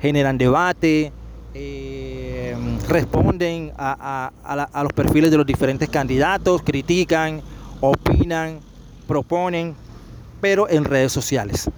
[0.00, 1.12] generan debate,
[1.54, 2.56] eh,
[2.88, 7.42] responden a, a los perfiles de los diferentes candidatos, critican,
[7.80, 8.60] opinan,
[9.06, 9.74] proponen,
[10.40, 11.70] pero en redes sociales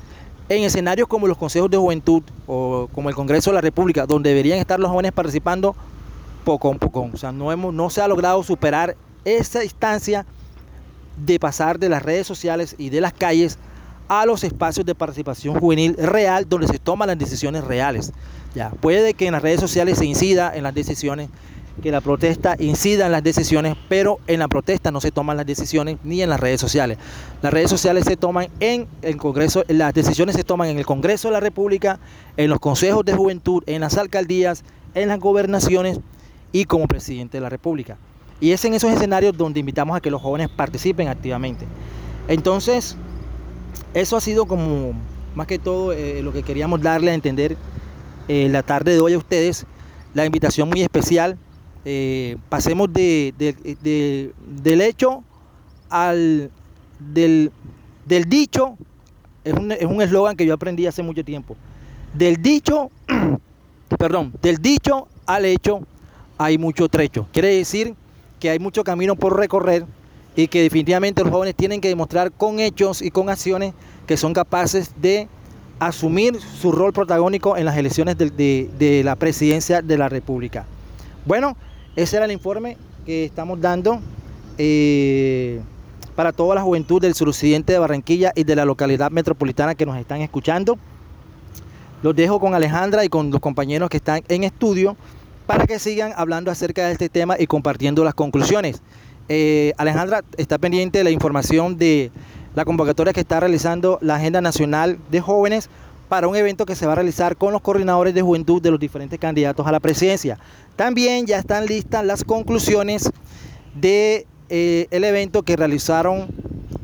[0.57, 4.31] en escenarios como los consejos de juventud o como el Congreso de la República, donde
[4.31, 5.75] deberían estar los jóvenes participando,
[6.45, 7.11] poco a poco.
[7.13, 10.27] O sea, no, hemos, no se ha logrado superar esa distancia
[11.17, 13.59] de pasar de las redes sociales y de las calles
[14.09, 18.13] a los espacios de participación juvenil real donde se toman las decisiones reales.
[18.55, 21.31] Ya, puede que en las redes sociales se incida en las decisiones,
[21.83, 25.47] que la protesta incida en las decisiones, pero en la protesta no se toman las
[25.47, 26.99] decisiones ni en las redes sociales.
[27.41, 31.29] Las redes sociales se toman en el Congreso, las decisiones se toman en el Congreso
[31.29, 31.99] de la República,
[32.37, 36.01] en los consejos de juventud, en las alcaldías, en las gobernaciones
[36.53, 37.97] y como presidente de la República.
[38.41, 41.65] Y es en esos escenarios donde invitamos a que los jóvenes participen activamente.
[42.29, 42.97] Entonces,
[43.95, 44.93] eso ha sido como
[45.35, 47.57] más que todo eh, lo que queríamos darle a entender
[48.29, 49.67] eh, la tarde de hoy a ustedes.
[50.15, 51.39] La invitación muy especial
[51.85, 53.35] eh, pasemos de,
[54.63, 55.25] del hecho
[55.89, 56.51] al
[56.99, 57.51] del,
[58.27, 58.77] dicho,
[59.45, 61.57] es un eslogan que yo aprendí hace mucho tiempo.
[62.15, 62.91] Del dicho,
[63.99, 65.81] perdón, del dicho al hecho
[66.39, 67.27] hay mucho trecho.
[67.33, 67.95] Quiere decir
[68.39, 69.87] que hay mucho camino por recorrer
[70.35, 73.75] y que definitivamente los jóvenes tienen que demostrar con hechos y con acciones
[74.07, 75.29] que son capaces de
[75.79, 78.31] asumir su rol protagónico en las elecciones de,
[78.79, 80.65] de la presidencia de la República.
[81.25, 81.57] Bueno,
[81.97, 84.01] ese era el informe que estamos dando
[84.59, 85.61] eh,
[86.15, 89.97] para toda la juventud del suroccidente de Barranquilla y de la localidad metropolitana que nos
[89.97, 90.79] están escuchando.
[92.03, 94.97] Los dejo con Alejandra y con los compañeros que están en estudio
[95.47, 98.83] para que sigan hablando acerca de este tema y compartiendo las conclusiones.
[99.29, 102.11] Eh, Alejandra está pendiente de la información de
[102.55, 105.71] la convocatoria que está realizando la Agenda Nacional de Jóvenes
[106.09, 108.79] para un evento que se va a realizar con los coordinadores de juventud de los
[108.79, 110.39] diferentes candidatos a la presidencia.
[110.77, 113.05] También ya están listas las conclusiones
[113.75, 116.27] del de, eh, evento que realizaron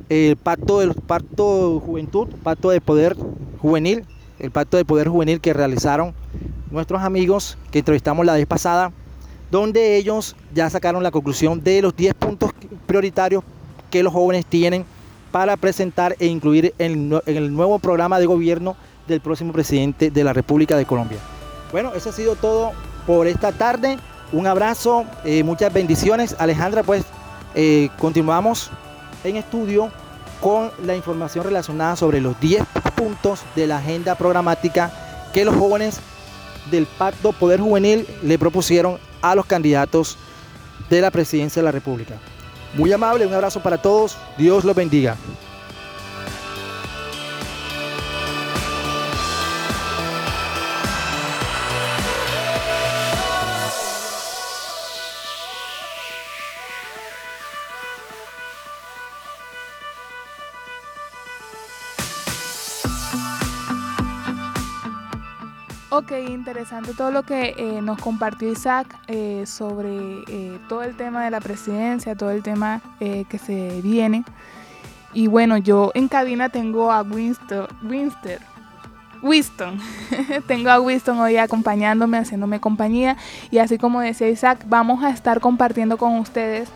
[0.08, 3.16] el pacto del pacto juventud, pacto de poder
[3.60, 4.06] juvenil,
[4.38, 6.14] el pacto de poder juvenil que realizaron
[6.70, 8.92] nuestros amigos que entrevistamos la vez pasada,
[9.50, 12.50] donde ellos ya sacaron la conclusión de los 10 puntos
[12.86, 13.42] prioritarios
[13.90, 14.84] que los jóvenes tienen
[15.32, 18.76] para presentar e incluir en, el nuevo programa de gobierno
[19.06, 21.18] del próximo presidente de la República de Colombia.
[21.72, 22.72] Bueno, eso ha sido todo
[23.06, 23.98] por esta tarde.
[24.32, 26.36] Un abrazo, eh, muchas bendiciones.
[26.38, 27.04] Alejandra, pues
[27.54, 28.70] eh, continuamos
[29.24, 29.90] en estudio
[30.40, 34.92] con la información relacionada sobre los 10 puntos de la agenda programática
[35.32, 36.00] que los jóvenes
[36.70, 40.16] del Pacto Poder Juvenil le propusieron a los candidatos
[40.90, 42.14] de la presidencia de la República.
[42.74, 45.16] Muy amable, un abrazo para todos, Dios los bendiga.
[65.98, 71.24] Ok, interesante todo lo que eh, nos compartió Isaac eh, sobre eh, todo el tema
[71.24, 74.22] de la presidencia, todo el tema que se viene.
[75.12, 78.38] Y bueno, yo en cabina tengo a Winston, Winston,
[79.22, 79.80] Winston.
[80.46, 83.16] tengo a Winston hoy acompañándome, haciéndome compañía.
[83.50, 86.68] Y así como decía Isaac, vamos a estar compartiendo con ustedes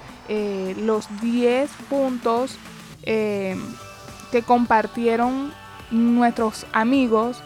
[0.85, 2.59] los 10 puntos
[3.05, 5.53] que compartieron
[5.93, 7.41] nuestros amigos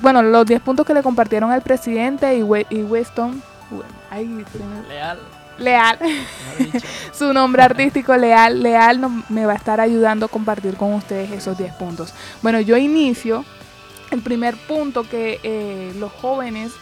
[0.00, 2.40] bueno, los 10 puntos que le compartieron al presidente y,
[2.70, 3.42] y Weston.
[4.88, 5.18] Leal.
[5.58, 5.98] Leal.
[7.12, 8.62] Su nombre artístico, Leal.
[8.62, 12.14] Leal me va a estar ayudando a compartir con ustedes esos 10 puntos.
[12.42, 13.44] Bueno, yo inicio.
[14.10, 16.72] El primer punto que eh, los jóvenes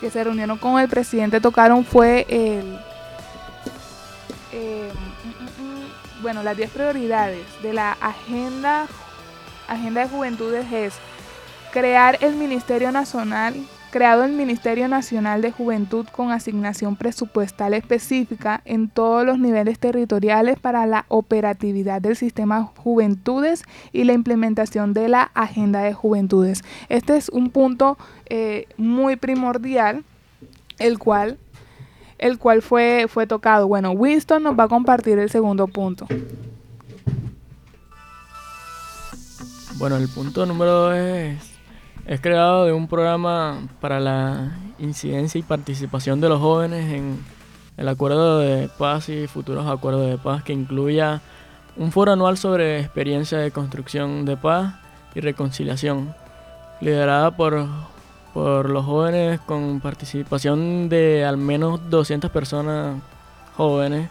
[0.00, 2.78] que se reunieron con el presidente tocaron fue el.
[4.52, 8.86] Eh, mm, mm, mm, bueno, las 10 prioridades de la agenda,
[9.66, 10.94] agenda de juventudes es
[11.74, 13.52] crear el Ministerio Nacional,
[13.90, 20.56] creado el Ministerio Nacional de Juventud con asignación presupuestal específica en todos los niveles territoriales
[20.60, 26.62] para la operatividad del sistema Juventudes y la implementación de la Agenda de Juventudes.
[26.88, 30.04] Este es un punto eh, muy primordial,
[30.78, 31.38] el cual,
[32.18, 33.66] el cual fue, fue tocado.
[33.66, 36.06] Bueno, Winston nos va a compartir el segundo punto.
[39.76, 41.53] Bueno, el punto número dos es
[42.06, 47.18] es creado de un programa para la incidencia y participación de los jóvenes en
[47.76, 51.22] el acuerdo de paz y futuros acuerdos de paz que incluya
[51.76, 54.74] un foro anual sobre experiencia de construcción de paz
[55.14, 56.14] y reconciliación,
[56.80, 57.66] liderada por,
[58.32, 63.00] por los jóvenes con participación de al menos 200 personas
[63.56, 64.08] jóvenes,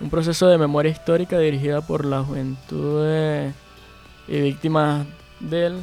[0.00, 3.04] un proceso de memoria histórica dirigida por la juventud
[4.28, 5.06] y víctimas
[5.40, 5.80] del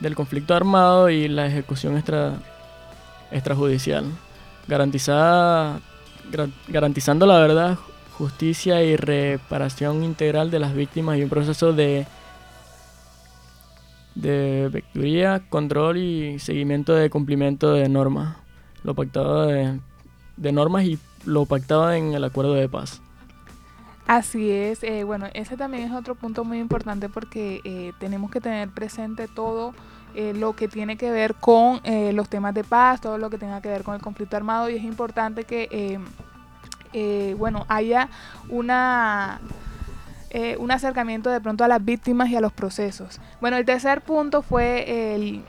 [0.00, 2.34] del conflicto armado y la ejecución extra,
[3.30, 4.04] extrajudicial,
[4.68, 5.80] garantizada,
[6.68, 7.78] garantizando la verdad,
[8.18, 12.06] justicia y reparación integral de las víctimas y un proceso de
[14.14, 18.36] de control y seguimiento de cumplimiento de normas,
[18.82, 19.80] lo pactado de,
[20.36, 23.00] de normas y lo pactado en el acuerdo de paz.
[24.06, 28.38] Así es, eh, bueno, ese también es otro punto muy importante porque eh, tenemos que
[28.38, 29.74] tener presente todo
[30.14, 31.80] eh, lo que tiene que ver con
[32.12, 34.76] los temas de paz, todo lo que tenga que ver con el conflicto armado y
[34.76, 35.98] es importante que,
[37.38, 38.08] bueno, haya
[38.50, 39.40] una
[40.58, 43.20] un acercamiento de pronto a las víctimas y a los procesos.
[43.40, 45.44] Bueno, el tercer punto fue el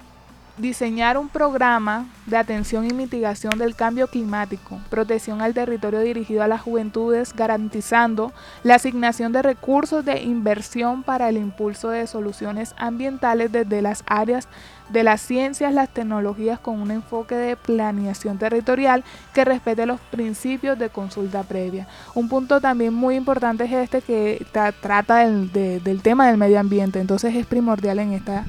[0.58, 6.48] diseñar un programa de atención y mitigación del cambio climático, protección al territorio dirigido a
[6.48, 8.32] las juventudes, garantizando
[8.64, 14.48] la asignación de recursos de inversión para el impulso de soluciones ambientales desde las áreas
[14.90, 19.04] de las ciencias, las tecnologías con un enfoque de planeación territorial
[19.34, 21.88] que respete los principios de consulta previa.
[22.14, 24.46] Un punto también muy importante es este que
[24.82, 28.46] trata del, del tema del medio ambiente, entonces es primordial en esta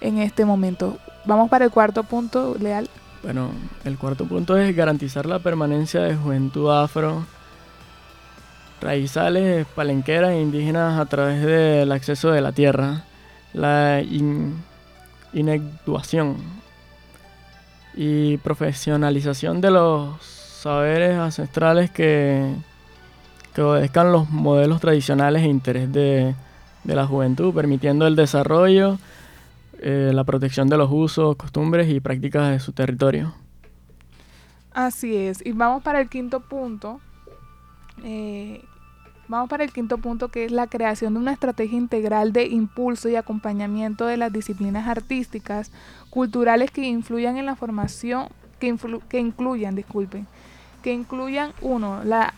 [0.00, 0.98] en este momento.
[1.24, 2.88] Vamos para el cuarto punto, Leal.
[3.22, 3.50] Bueno,
[3.84, 7.26] el cuarto punto es garantizar la permanencia de juventud afro,
[8.80, 13.04] raizales, palenqueras e indígenas a través del acceso de la tierra,
[13.52, 14.62] la in
[17.94, 22.54] y profesionalización de los saberes ancestrales que,
[23.54, 26.34] que obedezcan los modelos tradicionales e interés de
[26.84, 28.98] la juventud, permitiendo el desarrollo
[29.82, 33.34] eh, la protección de los usos, costumbres y prácticas de su territorio.
[34.72, 35.44] Así es.
[35.44, 37.00] Y vamos para el quinto punto.
[38.04, 38.62] Eh,
[39.28, 43.08] vamos para el quinto punto que es la creación de una estrategia integral de impulso
[43.08, 45.72] y acompañamiento de las disciplinas artísticas,
[46.10, 48.28] culturales que influyan en la formación,
[48.58, 48.76] que,
[49.08, 50.26] que incluyan, disculpen,
[50.80, 52.34] que incluyan, uno, la,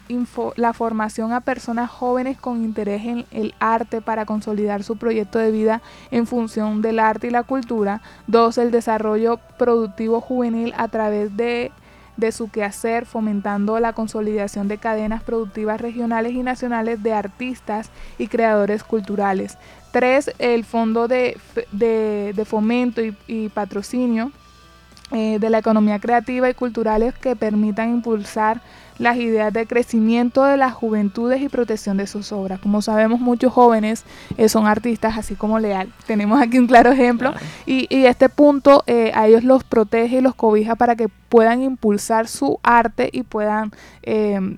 [0.57, 5.51] la formación a personas jóvenes con interés en el arte para consolidar su proyecto de
[5.51, 8.03] vida en función del arte y la cultura.
[8.27, 11.73] Dos, el desarrollo productivo juvenil a través de,
[12.17, 18.29] de su quehacer, fomentando la consolidación de cadenas productivas regionales y nacionales de artistas y
[18.29, 19.57] creadores culturales.
[19.93, 21.37] Tres, el fondo de,
[21.73, 24.33] de, fomento y patrocinio
[25.15, 28.63] eh, de la economía creativa y culturales que permitan impulsar
[28.99, 32.61] las ideas de crecimiento de las juventudes y protección de sus obras.
[32.61, 34.05] Como sabemos, muchos jóvenes
[34.39, 35.93] eh, son artistas, así como Leal.
[36.07, 37.35] Tenemos aquí un claro ejemplo.
[37.67, 42.27] Y, este punto eh, a ellos los protege y los cobija para que puedan impulsar
[42.27, 43.71] su arte y puedan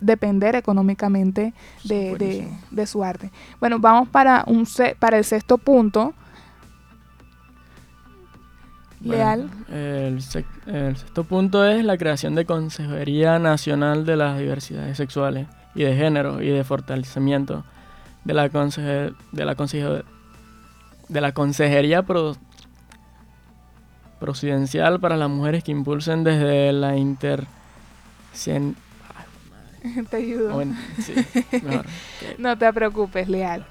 [0.01, 1.53] depender económicamente
[1.85, 3.31] de, de, su arte.
[3.61, 4.67] Bueno, vamos para, un,
[4.99, 6.15] para el sexto punto
[9.05, 9.51] Leal.
[9.71, 15.95] El, sexto punto es la creación de Consejería Nacional de las Diversidades Sexuales y de
[15.95, 17.65] Género y de fortalecimiento
[18.25, 20.03] de la, de la,
[21.09, 22.05] de la Consejería
[24.21, 27.45] Presidencial para las mujeres que impulsen desde la inter...
[30.11, 30.65] Te ayudo.
[32.39, 33.67] no te preocupes, Leal.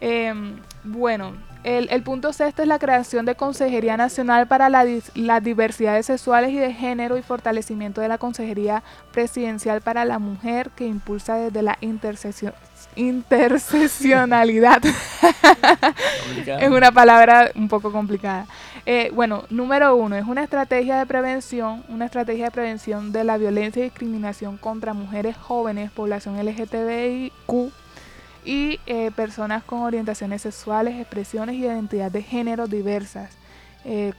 [0.00, 1.34] Em, bueno,
[1.76, 6.56] el, punto sexto es la creación de Consejería Nacional para la, las Diversidades Sexuales y
[6.56, 11.76] de Género y fortalecimiento de la Consejería Presidencial para la Mujer que impulsa desde la
[11.82, 12.54] intersección,
[12.96, 14.80] interseccionalidad.
[16.46, 18.46] es una palabra un poco complicada.
[18.86, 23.36] Eh, bueno, número uno, es una estrategia de prevención, una estrategia de prevención de la
[23.36, 27.72] violencia y discriminación contra mujeres jóvenes, población LGTBIQ
[28.48, 33.36] y eh, personas con orientaciones sexuales, expresiones y identidad de género diversas.
[33.84, 34.14] Eh,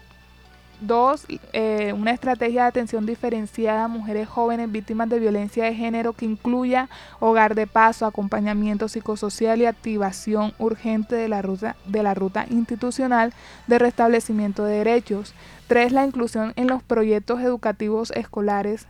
[0.82, 6.14] dos, eh, una estrategia de atención diferenciada a mujeres jóvenes víctimas de violencia de género
[6.14, 12.14] que incluya hogar de paso, acompañamiento psicosocial y activación urgente de la ruta, de la
[12.14, 13.34] ruta institucional
[13.66, 15.34] de restablecimiento de derechos.
[15.68, 18.86] Tres, la inclusión en los proyectos educativos escolares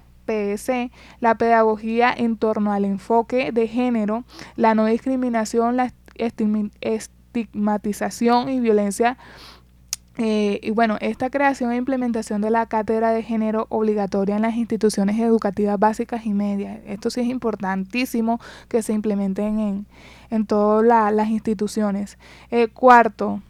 [1.20, 4.24] la pedagogía en torno al enfoque de género,
[4.56, 9.18] la no discriminación, la estigmatización y violencia
[10.22, 14.58] eh, y bueno, esta creación e implementación de la cátedra de género obligatoria en las
[14.58, 16.82] instituciones educativas básicas y medias.
[16.86, 19.86] Esto sí es importantísimo que se implementen en,
[20.30, 22.18] en todas las instituciones.
[22.52, 23.42] Eh, cuarto,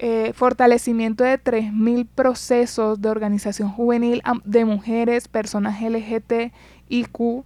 [0.00, 7.44] eh, fortalecimiento de 3.000 procesos de organización juvenil de mujeres, personas LGTBIQ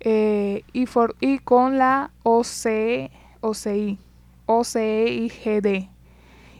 [0.00, 0.86] eh, y,
[1.20, 3.98] y con la OCE, OCI,
[4.46, 5.88] OCEIGD.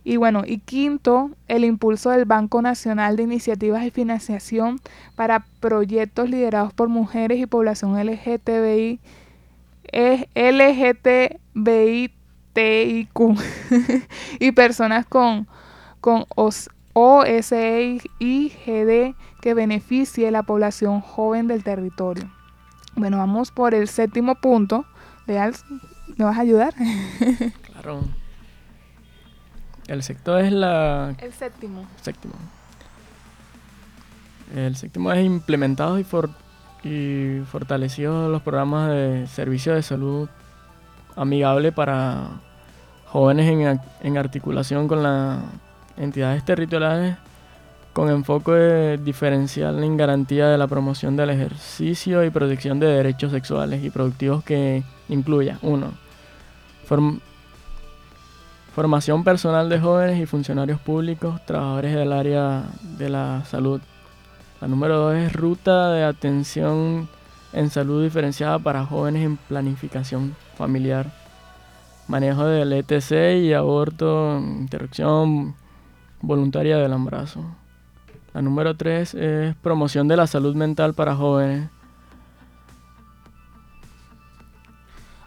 [0.05, 4.79] Y bueno, y quinto, el impulso del Banco Nacional de Iniciativas y Financiación
[5.17, 9.01] para proyectos liderados por mujeres y población LGTBI,
[10.35, 12.14] LGTBI
[12.55, 13.39] TIQ
[14.41, 15.47] y personas con,
[16.01, 16.25] con
[16.95, 18.05] OSIGD
[19.41, 22.31] que beneficie la población joven del territorio.
[22.97, 24.87] Bueno, vamos por el séptimo punto.
[25.27, 25.55] Leal,
[26.17, 26.75] ¿me vas a ayudar?
[27.73, 28.03] claro.
[29.89, 31.15] El sector es la...
[31.19, 31.85] El séptimo.
[32.01, 32.35] Séptimo.
[34.55, 36.31] El séptimo es implementado y, for
[36.85, 40.29] y fortalecido los programas de servicio de salud
[41.17, 42.29] amigable para
[43.07, 45.39] jóvenes en, articulación con las
[45.97, 47.17] entidades territoriales
[47.93, 53.85] con enfoque diferencial en garantía de la promoción del ejercicio y protección de derechos sexuales
[53.85, 55.93] y productivos que incluya, uno,
[58.75, 62.65] formación personal de jóvenes y funcionarios públicos, trabajadores del área
[62.99, 63.81] de la salud.
[64.61, 67.09] La número dos es ruta de atención
[67.53, 71.11] en salud diferenciada para jóvenes en planificación familiar
[72.09, 75.55] manejo del ETC y aborto, interrupción
[76.21, 77.45] voluntaria del embarazo.
[78.33, 81.71] La número 3 es promoción de la salud mental para jóvenes.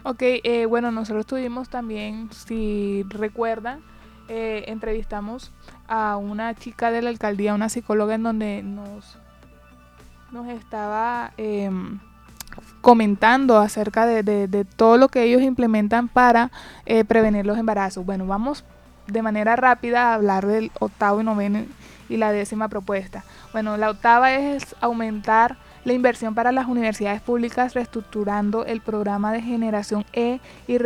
[0.04, 3.80] Ok, eh, bueno, nosotros tuvimos también, si recuerdan,
[4.28, 5.52] eh, entrevistamos
[5.86, 9.18] a una chica de la alcaldía, una psicóloga, en donde nos,
[10.30, 11.98] nos estaba em,
[12.80, 16.50] comentando acerca de, todo lo que ellos implementan para
[16.86, 18.04] eh, prevenir los embarazos.
[18.04, 18.64] Bueno, vamos
[19.06, 21.64] de manera rápida a hablar del octavo y noveno
[22.08, 23.24] y la décima propuesta.
[23.52, 29.42] Bueno, la octava es aumentar la inversión para las universidades públicas reestructurando el programa de
[29.42, 30.78] generación E y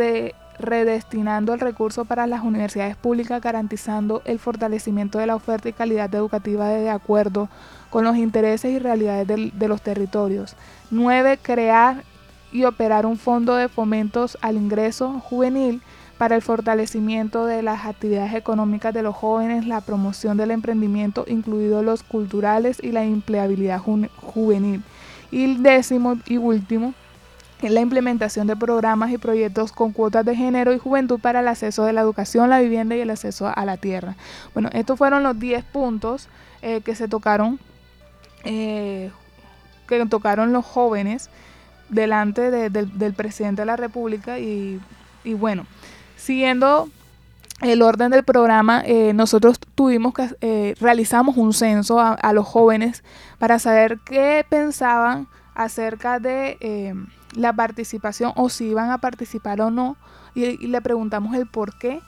[0.59, 6.13] redestinando el recurso para las universidades públicas garantizando el fortalecimiento de la oferta y calidad
[6.13, 7.49] educativa de acuerdo
[7.93, 10.55] con los intereses y realidades de los territorios.
[10.89, 11.37] 9.
[11.39, 12.03] Crear
[12.51, 15.79] y operar un fondo de fomentos al ingreso juvenil
[16.17, 21.85] para el fortalecimiento de las actividades económicas de los jóvenes, la promoción del emprendimiento, incluidos
[21.85, 24.81] los culturales y la empleabilidad juvenil.
[25.29, 26.95] Y el décimo y último
[27.61, 31.85] la implementación de programas y proyectos con cuotas de género y juventud para el acceso
[31.85, 34.15] de la educación, la vivienda y el acceso a la tierra.
[34.53, 36.27] Bueno, estos fueron los 10 puntos
[36.63, 37.59] eh, que se tocaron
[38.43, 39.11] eh,
[39.87, 41.29] que tocaron los jóvenes
[41.89, 44.79] delante del presidente de la República y,
[45.25, 45.65] bueno,
[46.17, 46.89] siguiendo
[47.61, 53.03] el orden del programa, eh, nosotros tuvimos que eh, realizamos un censo a, los jóvenes
[53.37, 56.93] para saber qué pensaban acerca de eh,
[57.35, 59.95] la participación o si iban a participar o no
[60.35, 62.01] y, le preguntamos el por qué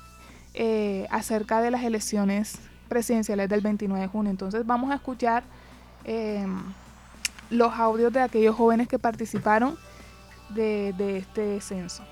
[1.12, 4.32] acerca de las elecciones presidenciales del 29 de junio.
[4.32, 5.44] Entonces vamos a escuchar
[7.50, 9.78] los audios de aquellos jóvenes que participaron
[10.50, 12.04] de, este censo.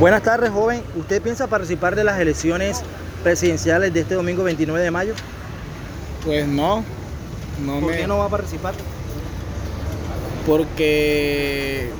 [0.00, 0.82] Buenas tardes, joven.
[0.96, 2.82] ¿Usted piensa participar de las elecciones
[3.22, 5.14] presidenciales de este domingo 29 de mayo?
[6.24, 6.84] Pues no.
[7.64, 8.74] no ¿Por qué no va a participar?
[10.46, 11.90] Porque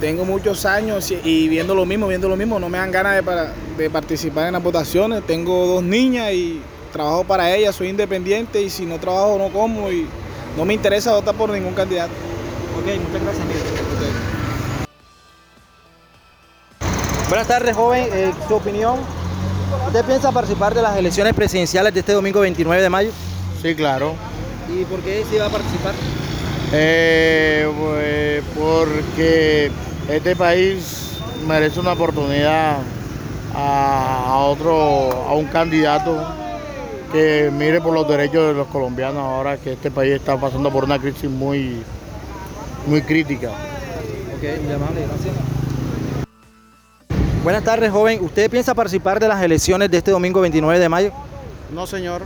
[0.00, 3.22] tengo muchos años y viendo lo mismo, viendo lo mismo, no me dan ganas de,
[3.22, 5.26] para, de participar en las votaciones.
[5.26, 6.60] Tengo dos niñas y
[6.92, 10.06] trabajo para ellas, soy independiente y si no trabajo no como y
[10.56, 12.12] no me interesa votar por ningún candidato.
[12.78, 13.46] Ok, muchas gracias,
[17.28, 18.08] Buenas tardes, joven.
[18.12, 18.98] Eh, ¿Su opinión?
[19.86, 23.10] ¿Usted piensa participar de las elecciones presidenciales de este domingo 29 de mayo?
[23.62, 24.14] Sí, claro.
[24.68, 25.94] ¿Y por qué sí va a participar?
[26.72, 29.70] Eh, pues porque
[30.08, 31.12] este país
[31.46, 32.78] merece una oportunidad
[33.54, 36.41] a, otro, a un candidato
[37.12, 40.84] que mire por los derechos de los colombianos ahora que este país está pasando por
[40.84, 41.82] una crisis muy,
[42.86, 43.50] muy crítica.
[43.50, 45.34] Ok, muy amable, gracias.
[47.44, 48.24] Buenas tardes, joven.
[48.24, 51.12] ¿Usted piensa participar de las elecciones de este domingo 29 de mayo?
[51.72, 52.22] No, señor.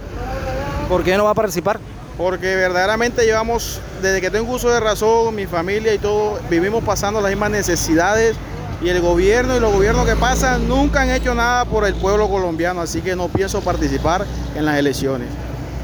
[0.88, 1.80] ¿Por qué no va a participar?
[2.16, 7.20] Porque verdaderamente llevamos, desde que tengo uso de razón, mi familia y todo, vivimos pasando
[7.20, 8.36] las mismas necesidades
[8.82, 12.28] y el gobierno y los gobiernos que pasan nunca han hecho nada por el pueblo
[12.28, 15.28] colombiano, así que no pienso participar en las elecciones.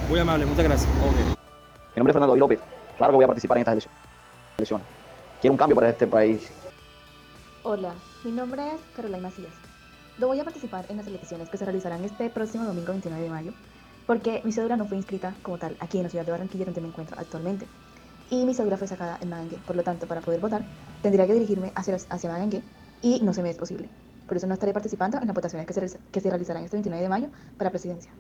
[0.09, 0.91] Muy amable, muchas gracias.
[0.93, 1.01] Mi
[1.97, 2.61] nombre es Fernando López,
[2.99, 3.89] claro que voy a participar en estas
[4.59, 4.87] elecciones.
[5.41, 6.51] Quiero un cambio para este país.
[7.63, 9.53] Hola, mi nombre es Carolina Macías.
[10.19, 13.31] Yo voy a participar en las elecciones que se realizarán este próximo domingo 29 de
[13.31, 13.53] mayo,
[14.07, 16.81] porque mi cédula no fue inscrita como tal aquí en la ciudad de Barranquilla donde
[16.83, 17.67] me encuentro actualmente.
[18.31, 20.63] Y mi cédula fue sacada en Magangue, por lo tanto, para poder votar,
[21.03, 22.63] tendría que dirigirme hacia, hacia Magangue
[23.03, 23.89] y no se me es posible.
[24.27, 27.03] Por eso no estaré participando en las votaciones que se, que se realizarán este 29
[27.03, 27.29] de mayo
[27.59, 28.11] para presidencia.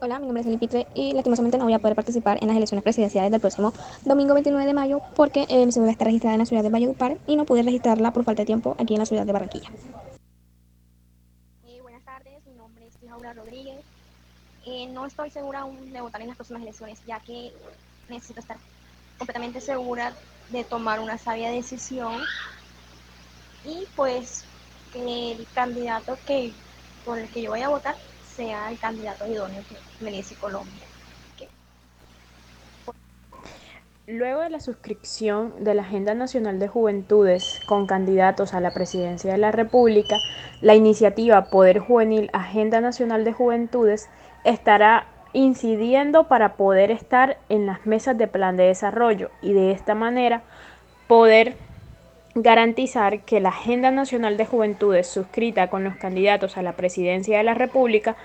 [0.00, 2.56] Hola, mi nombre es Eli Pitre y lastimosamente no voy a poder participar en las
[2.56, 3.72] elecciones presidenciales del próximo
[4.04, 7.18] domingo 29 de mayo porque eh, mi cédula está registrada en la ciudad de Valledupar
[7.26, 9.72] y no pude registrarla por falta de tiempo aquí en la ciudad de Barranquilla.
[11.66, 13.80] Eh, buenas tardes, mi nombre es Laura Rodríguez.
[14.66, 17.52] Eh, no estoy segura aún de votar en las próximas elecciones ya que
[18.08, 18.56] necesito estar
[19.18, 20.12] completamente segura
[20.50, 22.22] de tomar una sabia decisión
[23.64, 24.44] y pues
[24.92, 26.52] que el candidato que
[27.04, 27.96] por el que yo voy a votar
[28.36, 30.84] sea el candidato idóneo que merece Colombia.
[34.10, 39.32] Luego de la suscripción de la Agenda Nacional de Juventudes con candidatos a la presidencia
[39.32, 40.16] de la República,
[40.62, 44.08] la iniciativa Poder Juvenil Agenda Nacional de Juventudes
[44.44, 49.94] estará incidiendo para poder estar en las mesas de plan de desarrollo y de esta
[49.94, 50.42] manera
[51.06, 51.58] poder
[52.34, 57.44] garantizar que la Agenda Nacional de Juventudes suscrita con los candidatos a la presidencia de
[57.44, 58.16] la República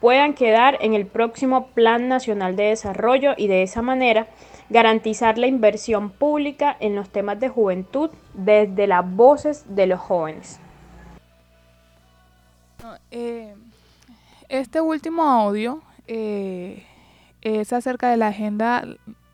[0.00, 4.28] puedan quedar en el próximo Plan Nacional de Desarrollo y de esa manera
[4.70, 10.60] garantizar la inversión pública en los temas de juventud desde las voces de los jóvenes.
[13.10, 13.54] Eh,
[14.48, 16.84] este último audio eh,
[17.42, 18.86] es acerca de la agenda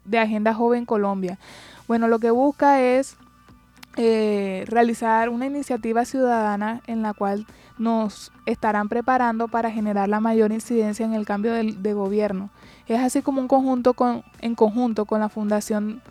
[0.04, 1.38] de Agenda Joven Colombia.
[1.86, 3.16] Bueno, lo que busca es
[3.96, 7.46] eh, realizar una iniciativa ciudadana en la cual
[7.78, 12.50] nos estarán preparando para generar la mayor incidencia en el cambio de, gobierno.
[12.86, 16.02] Es así como un conjunto con, en conjunto con la Fundación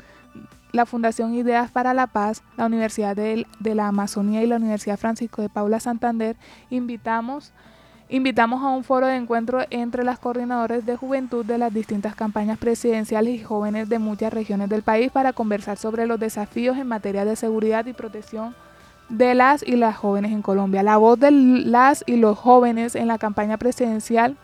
[0.72, 4.98] la Fundación Ideas para la Paz, la Universidad de, de la Amazonía y la Universidad
[4.98, 6.36] Francisco de Paula Santander,
[6.72, 7.54] invitamos
[8.14, 12.60] Invitamos a un foro de encuentro entre las coordinadores de juventud de las distintas campañas
[12.60, 17.26] presidenciales y jóvenes de muchas regiones del país para conversar sobre los desafíos en materia
[17.26, 18.54] de seguridad y protección
[19.10, 20.84] de las y las jóvenes en Colombia.
[20.84, 24.38] La voz de las y los jóvenes en la campaña presidencial.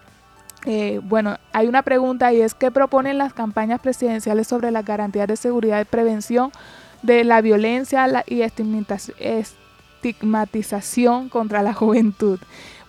[0.65, 5.27] Eh, bueno, hay una pregunta y es ¿qué proponen las campañas presidenciales sobre las garantías
[5.27, 6.51] de seguridad y prevención
[7.03, 12.39] de la violencia y estigmatización contra la juventud?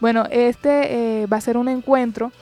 [0.00, 2.32] Bueno, este eh, va a ser un encuentro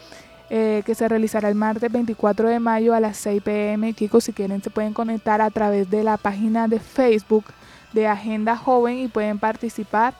[0.48, 3.92] eh, que se realizará el martes 24 de mayo a las 6 pm.
[3.94, 7.44] Chicos, si quieren se pueden conectar a través de la página de Facebook
[7.92, 10.14] de Agenda Joven y pueden participar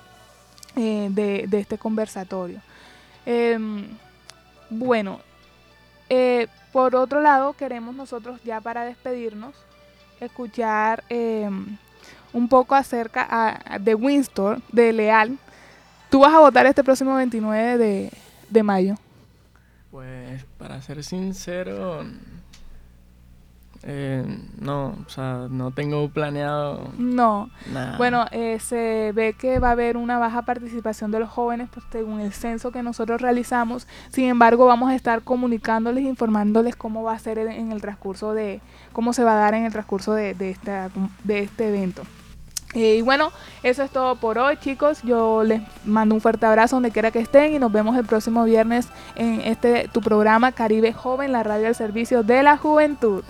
[0.75, 2.61] eh, de, este conversatorio.
[3.25, 3.87] Em,
[4.69, 5.21] bueno,
[6.73, 9.55] por otro lado, queremos nosotros ya para despedirnos,
[10.21, 11.77] escuchar em,
[12.33, 15.39] un poco acerca de Winston, de Leal.
[16.11, 18.13] ¿Tú vas a votar este próximo 29 de,
[18.51, 18.95] de mayo?
[19.91, 22.05] Pues para ser sincero,
[23.85, 24.25] eh,
[24.61, 26.91] no, o sea, no tengo planeado.
[26.99, 27.49] No.
[27.97, 31.87] Bueno, eh, se ve que va a haber una baja participación de los jóvenes pues,
[31.93, 33.87] según el censo que nosotros realizamos.
[34.11, 38.61] Sin embargo, vamos a estar comunicándoles, informándoles cómo va a ser en el transcurso de,
[38.93, 40.91] cómo se va a dar en el transcurso de, de, esta,
[41.25, 42.03] de este evento.
[42.75, 45.01] Eh, y bueno, eso es todo por hoy, chicos.
[45.03, 48.45] Yo les mando un fuerte abrazo donde quiera que estén y nos vemos el próximo
[48.45, 53.25] viernes en este tu programa Caribe Joven, la radio al servicio de la juventud.